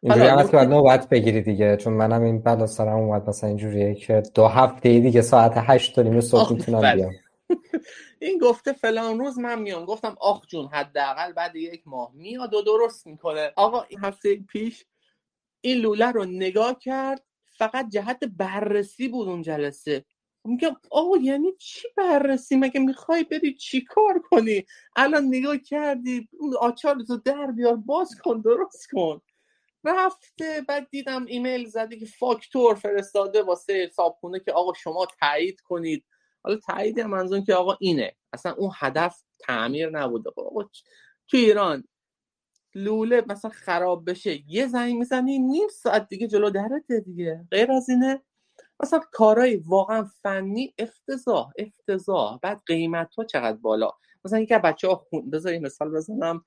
[0.02, 4.22] اینجوری هم که نوبت بگیری دیگه چون منم این بلا سرم اومد مثلا اینجوریه که
[4.34, 7.12] دو هفته دیگه ساعت هشت و نیم صبح می‌تونم بیام.
[8.20, 9.84] این گفته فلان روز من میام.
[9.84, 13.52] گفتم آخ جون حداقل بعد یک ماه میاد و درست می‌کنه.
[13.56, 14.84] آقا این هفته پیش
[15.60, 17.24] این لوله رو نگاه کرد
[17.58, 20.04] فقط جهت بررسی بود اون جلسه.
[20.44, 24.64] میگم آقا یعنی چی بررسی؟ مگه می‌خوای بری چی کار کنی؟
[24.96, 29.20] الان نگاه کردی اون آچار رو در بیار باز کن درست کن.
[29.84, 36.04] رفته بعد دیدم ایمیل زده که فاکتور فرستاده واسه صابخونه که آقا شما تایید کنید.
[36.44, 38.16] حالا تایید منظور که آقا اینه.
[38.32, 40.30] اصلا اون هدف تعمیر نبوده.
[40.30, 40.62] خب آقا
[41.28, 41.84] تو ایران
[42.74, 47.46] لوله مثلا خراب بشه یه زنگ می‌زنی نیم ساعت دیگه جلو درته دیگه.
[47.50, 48.22] غیر از اینه
[48.80, 52.38] مثلا کارهای واقعا فنی افتضاح افتضاح.
[52.42, 53.90] بعد قیمت ها چقدر بالا؟
[54.24, 56.44] مثلا یکی از بچه ها خون بذاری مثال بزنم.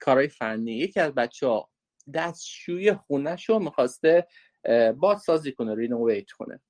[0.00, 0.72] کارهای فنی.
[0.72, 1.71] یکی از بچه ها
[2.14, 4.26] دستشوی خونش رو می‌خواسته
[5.24, 6.60] سازی کنه رینوویت کنه.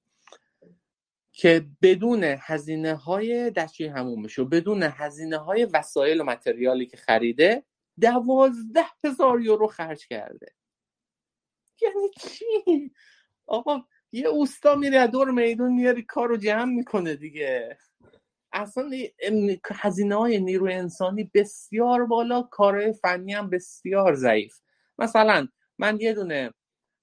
[1.33, 7.63] که بدون هزینه های دستشوی همومش و بدون هزینه های وسایل و متریالی که خریده
[8.01, 10.53] دوازده هزار یورو خرج کرده.
[11.83, 12.93] یعنی چی؟
[13.47, 13.83] آقا
[14.13, 17.79] یه اوستا میری از دور میدون میاری کار رو جمع می‌کنه دیگه.
[18.53, 18.91] اصلا
[19.73, 24.59] هزینه های نیروی انسانی بسیار بالا کار فنی هم بسیار ضعیف.
[25.03, 25.49] مثلا
[25.79, 26.55] من یه دونه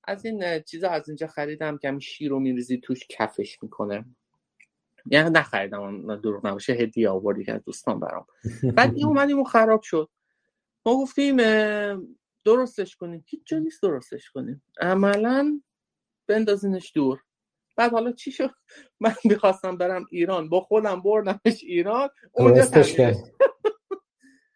[0.03, 4.05] از این چیزا از اینجا خریدم که همین شیر رو میریزی توش کفش می‌کنه.
[5.05, 8.25] یعنی نخریدم دروغ نباشه هدیه آوردی که از دوستان برام.
[8.77, 10.09] بعد این اومدیم و خراب شد.
[10.85, 11.37] ما گفتیم
[12.45, 13.23] درستش کنیم.
[13.27, 14.63] هیچ جا نیست درستش کنیم.
[14.81, 15.61] عملا
[16.27, 17.19] بندازینش دور.
[17.75, 18.51] بعد حالا چی شد؟
[18.99, 20.49] من می‌خواستم برم ایران.
[20.49, 22.09] با خودم بردمش ایران.
[22.31, 22.65] اونجا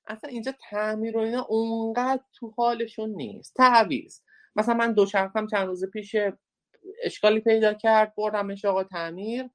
[0.08, 3.54] اصلا اینجا تعمیر و اینا اونقدر تو حالشون نیست.
[3.56, 4.24] تعویز
[4.56, 6.16] مثلا من دوچرخم چند روز پیش
[7.04, 9.50] اشکالی پیدا کرد بردمش آقا تعمیر.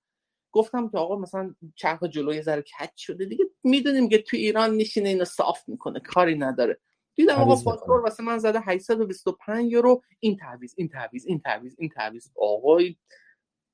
[0.53, 3.45] گفتم که آقا مثلا چرخ جلوی ذره کج شده دیگه.
[3.65, 6.79] می‌دونیم که تو ایران نشینه اینو صاف می‌کنه کاری نداره.
[7.15, 10.03] دیدم آقا فاکتور واسه من زده 825 یورو.
[10.21, 12.29] این تعویض این تعویض این تعویض این تعویض.
[12.37, 12.97] آقای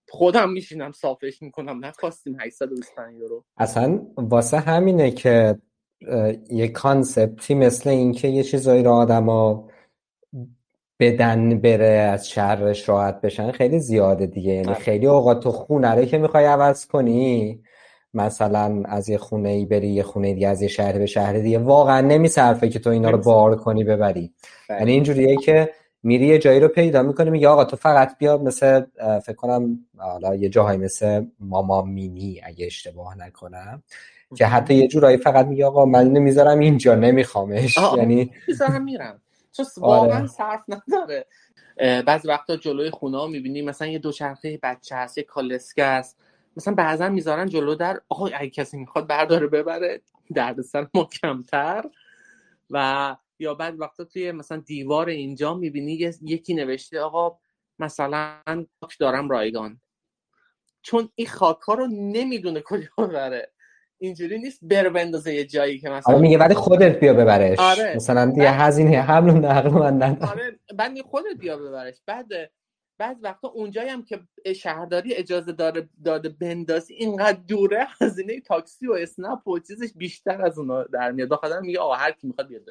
[0.08, 1.84] خودم میشینم صافش می‌کنم.
[1.84, 3.44] نخواستیم 825 یورو.
[3.56, 5.58] اصلا واسه همینه که
[6.50, 9.68] یه کانسپتی مثل اینکه یه چیزایی رو آدما
[11.00, 14.78] بدن بره از شرش راحت بشن خیلی زیاده دیگه یعنی آره.
[14.78, 17.60] خیلی اوقات تو خونه رو که می‌خوای عوض کنی
[18.14, 21.58] مثلا از یه خونه ای بری یه خونه دیگه از یه شهر به شهر دیگه
[21.58, 24.32] واقعا نمیصرفه که تو اینا رو بار کنی ببری
[24.68, 24.78] بله.
[24.78, 25.70] یعنی اینجوریه که
[26.02, 28.84] میری یه جایی رو پیدا می‌کنی میگه آقا تو فقط بیا مثل
[29.24, 33.82] فکر کنم حالا یه جاهایی مثل ماما مینی اگه اشتباه نکنم
[34.36, 37.78] که حتی یه جورایی فقط میگه آقا من نمی‌ذارم اینجا نمیخوامش.
[37.96, 39.20] یعنی می‌ذارم میرم.
[39.52, 40.26] چون واقعا آره.
[40.26, 41.26] صرف نداره.
[42.06, 46.18] بعضی وقتا جلوی خونه ها می‌بینی مثلا یه دوچرخه بچه هست یه کالسکه است
[46.56, 50.00] مثلا بعضا می‌ذارن جلو در آقا اگه کسی می‌خواد برداره ببره
[50.34, 51.84] دردسر ما کمتر.
[52.70, 57.38] و یا بعد وقتا توی مثلا دیوار اینجا می‌بینی یکی نوشته آقا
[57.78, 58.34] مثلا
[59.00, 59.80] دارم رایگان.
[60.82, 63.50] چون این خاک ها رو نمی‌دونه کجا بره
[63.98, 67.58] اینجوری نیست بر بندازه یه جایی که مثلا آره میگه بعد خودت بیا ببرش.
[67.58, 67.96] آره.
[67.96, 72.02] مثلا یه هزینه حمل و نقل من آره بعد خودت بیا ببرش.
[72.06, 72.26] بعد
[72.98, 74.20] بعد وقتا اونجایی هم که
[74.56, 80.58] شهرداری اجازه داره داده بندازی اینقدر دوره هزینه تاکسی و اسنپ و چیزش بیشتر از
[80.58, 81.28] اونا در میاد.
[81.28, 82.62] بخاطر میگه آقا هر کی می‌خواد بیاد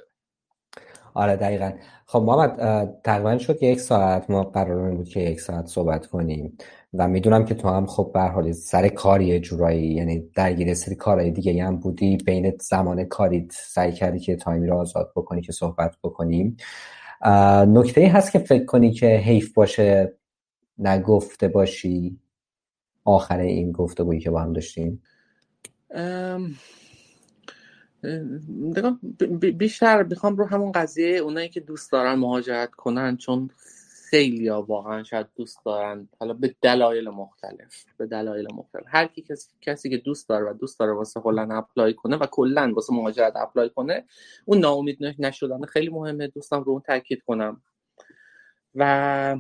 [1.13, 1.71] آره دقیقا.
[2.05, 2.57] خب محمد
[3.03, 6.57] تقریبا شد یک ساعت ما قرار بود که یک ساعت صحبت کنیم
[6.93, 11.31] و می‌دونم که تو هم خب به حال سر کاری جورایی یعنی درگیر سری کارهای
[11.31, 15.95] دیگه هم بودی بین زمان کاریت سعی کردی که تایمی رو آزاد بکنی که صحبت
[16.03, 16.57] بکنیم.
[17.67, 20.13] نکته ای هست که فکر کنی که حیف باشه
[20.77, 22.19] نگفته باشی
[23.05, 25.01] آخر این گفتگویی که با هم داشتیم؟
[29.57, 33.49] بیشتر می‌خوام رو همون قضیه اونایی که دوست دارن مهاجرت کنن چون
[34.09, 38.83] خیلی ها واقعا شاید دوست دارن حالا به دلایل مختلف به دلایل مختلف.
[38.87, 42.25] هر کی کسی, کسی که دوست داره و دوست داره واسه هلند apply کنه و
[42.25, 44.05] کلا واسه مهاجرت apply کنه
[44.45, 45.65] اون ناامید نشدن.
[45.65, 47.61] خیلی مهمه دوستم رو اون تاکید کنم.
[48.75, 49.37] و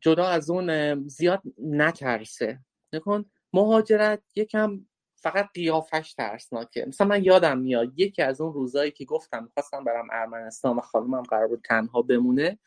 [0.00, 2.58] جدا از اون زیاد نترسه.
[2.92, 4.80] نکن مهاجرت یکم
[5.26, 6.84] فقط قیافش ترسناکه.
[6.88, 11.22] مثلا من یادم میاد یکی از اون روزایی که گفتم می‌خواستم برم ارمنستان و خانومم
[11.22, 12.58] قرار بود تنها بمونه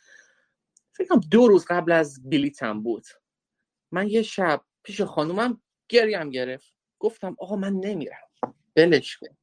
[0.93, 3.05] فکرم دو روز قبل از بلیتم بود.
[3.91, 6.73] من یه شب پیش خانومم گریم گرفت.
[6.99, 8.27] گفتم آقا من نمیرم.
[8.75, 9.37] بلش کن.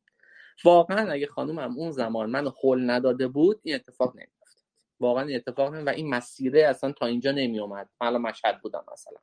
[0.64, 4.64] واقعا اگه خانومم اون زمان منو خول نداده بود این اتفاق نمیافتاد.
[5.00, 8.60] واقعا این اتفاق نمی و این مسیره اصلا تا اینجا نمی اومد من الان مشهد
[8.60, 9.18] بودم مثلا.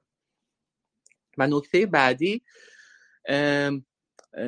[1.37, 2.43] و نکته بعدی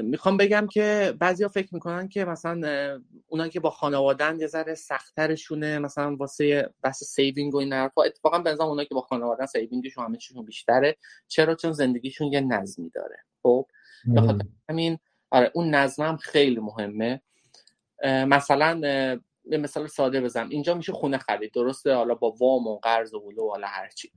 [0.03, 2.61] می‌خوام بگم که بعضیا فکر می‌کنن که مثلا
[3.27, 8.03] اونا که با خانوادن یه ذره سختترشونه مثلا واسه بحث saving و این حرفا.
[8.03, 10.97] اتفاقا به اونا که با خانوادن saving شون همه چیشون بیشتره.
[11.27, 13.17] چرا؟ چون زندگیشون یه نظمی داره.
[13.43, 13.67] خب؟
[14.69, 14.97] همین
[15.31, 17.21] آره اون نظم خیلی مهمه.
[18.03, 18.79] مثلا
[19.45, 20.49] یه مثال ساده بزنم.
[20.49, 21.51] اینجا میشه خونه خرید.
[21.53, 24.11] درسته؟ حالا با وام و قرض و هلو حالا هرچی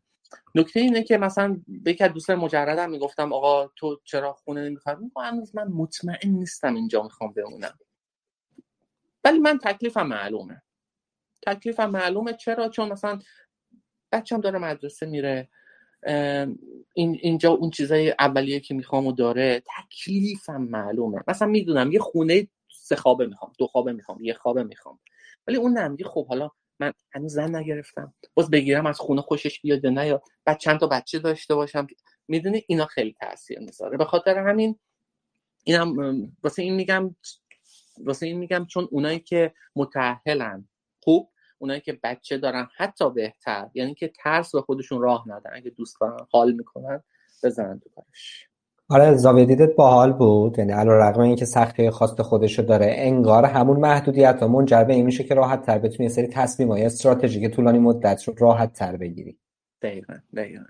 [0.54, 4.96] نکته اینه که مثلا به یک از دوستان مجردم می‌گفتم آقا تو چرا خونه نمی‌خوای؟
[4.96, 7.78] میگم هنوز من مطمئن نیستم اینجا می‌خوام بمونم.
[9.24, 10.62] ولی من تکلیفم معلومه.
[11.46, 12.32] تکلیفم معلومه.
[12.32, 13.20] چرا؟ چون مثلا
[14.12, 15.48] بچم داره مدرسه میره
[16.94, 21.20] این اینجا اون چیزای اولیه که می‌خوام و داره تکلیفم معلومه.
[21.28, 24.98] مثلا می‌دونم یه خونه سه خوابه می‌خوام دو خوابه می‌خوام یه خوابه می‌خوام.
[25.46, 26.50] ولی اون نمیگه خب حالا
[26.80, 28.14] من هنوز زن نگرفتم.
[28.34, 31.86] باز بگیرم از خونه خوشش بیاد نه یا بعد چند تا بچه داشته باشم
[32.28, 33.96] می‌دونی اینا خیلی تاثیر می‌ذاره.
[33.96, 34.78] به خاطر همین
[35.64, 35.96] اینم
[36.44, 37.16] واسه این میگم
[38.04, 40.68] واسه این میگم چون اونایی که متأهلن
[41.02, 45.70] خوب اونایی که بچه دارن حتی بهتر یعنی که ترس به خودشون راه ندن اگه
[45.70, 47.02] دوست دارن حال می‌کنن
[47.44, 48.47] بزنن تو کارش.
[48.91, 50.59] آره زاویه دیدت باحال بود.
[50.59, 55.05] یعنی علی رغم اینکه سختی خواست خودشو داره انگار همون محدودیت ها منجر به این
[55.05, 58.97] میشه که راحت تر بتونی یه سری تصمیم های استراتژیک طولانی مدت رو راحت تر
[58.97, 59.39] بگیری.
[59.82, 60.64] دقیقا دقیقا.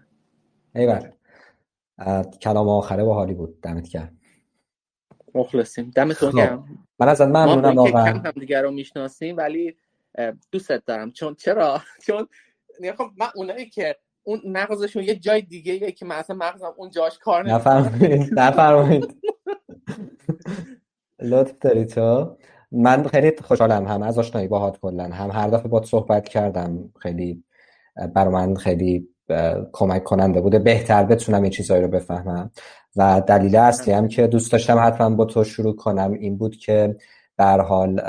[0.74, 1.12] ایوار
[2.42, 3.60] کلام آخره با حالی بود.
[3.60, 4.18] دمت گرم.
[5.34, 5.90] مخلصیم.
[5.94, 6.36] دمتون خب.
[6.36, 6.86] گرم.
[6.98, 9.76] من ازت ممنونم واقعا هم دیگر رو می‌شناسیم ولی
[10.52, 11.10] دوستت دارم.
[11.10, 12.28] چون چرا؟ چون
[12.96, 13.96] خب من اونایی که
[14.28, 19.16] اون مغزشون یه جای دیگه یه که مثلا مغزم اون جاش کار نفرمایید نفرمایید.
[21.22, 22.36] لطف داری تو.
[22.72, 23.86] من خیلی خوشحالم.
[23.86, 25.04] هم از آشنایی باهات کلا.
[25.04, 26.92] هم هر دفعه باهات صحبت کردم.
[27.00, 27.44] خیلی
[28.14, 29.08] برای من خیلی
[29.72, 30.58] کمک کننده بوده.
[30.58, 32.50] بهتر بتونم این چیزهایی رو بفهمم.
[32.96, 36.96] و دلیل اصلی هم که دوست داشتم حتما با تو شروع کنم این بود که
[37.36, 38.00] در حال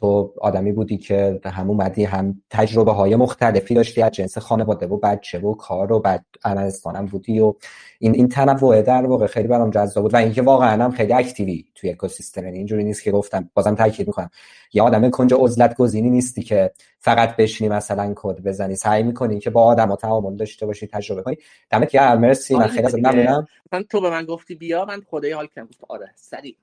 [0.00, 4.96] تو آدمی بودی که هم اومدی هم تجربه های مختلفی داشتی از جنس خانواده و
[4.96, 7.54] بچه و کار و بعد عملستانم بودی و
[7.98, 11.64] این این تنوع در واقع خیلی برام جذاب بود و اینکه واقعا هم خیلی اکتیوی
[11.74, 12.44] توی اکوسیستم.
[12.44, 14.30] یعنی اینجوری نیست که گفتم بازم تاکید می‌کنم.
[14.72, 18.76] یه آدم کنج عزلت گزینی نیستی که فقط بشینی مثلا کد بزنی.
[18.76, 21.36] سعی می‌کنی که با آدم تعامل داشته باشی تجربه کنی.
[21.70, 22.20] دمت گرم.
[22.20, 22.54] مرسی.
[22.54, 23.46] من خیلی ازت ممنونم.
[23.90, 25.68] تو به من گفتی بیا من خدای حال کردم.
[25.88, 26.56] آره سری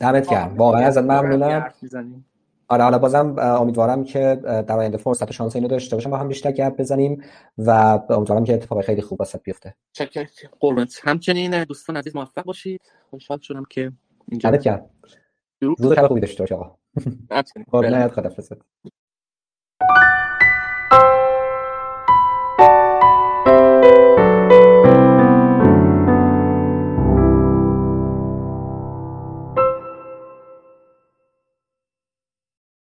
[0.00, 0.54] دمت گرم.
[0.56, 1.72] واقعا ازت ممنونم.
[2.72, 6.52] آره حالا بازم امیدوارم که در آینده فرصت شانس اینو داشته باشم با هم بیشتر
[6.52, 7.22] گپ بزنیم
[7.58, 7.70] و
[8.10, 9.74] امیدوارم که اتفاق خیلی خوب واسه بیفته.
[10.60, 11.00] قربونت.
[11.04, 12.80] همچنین دوستان عزیز موفق باشید.
[13.10, 13.92] خوشحال شدم که
[14.28, 14.90] اینجا کرد
[15.60, 16.76] روز خوبی داشته باش آقا.
[17.30, 17.66] همچنین.
[18.10, 18.32] خدا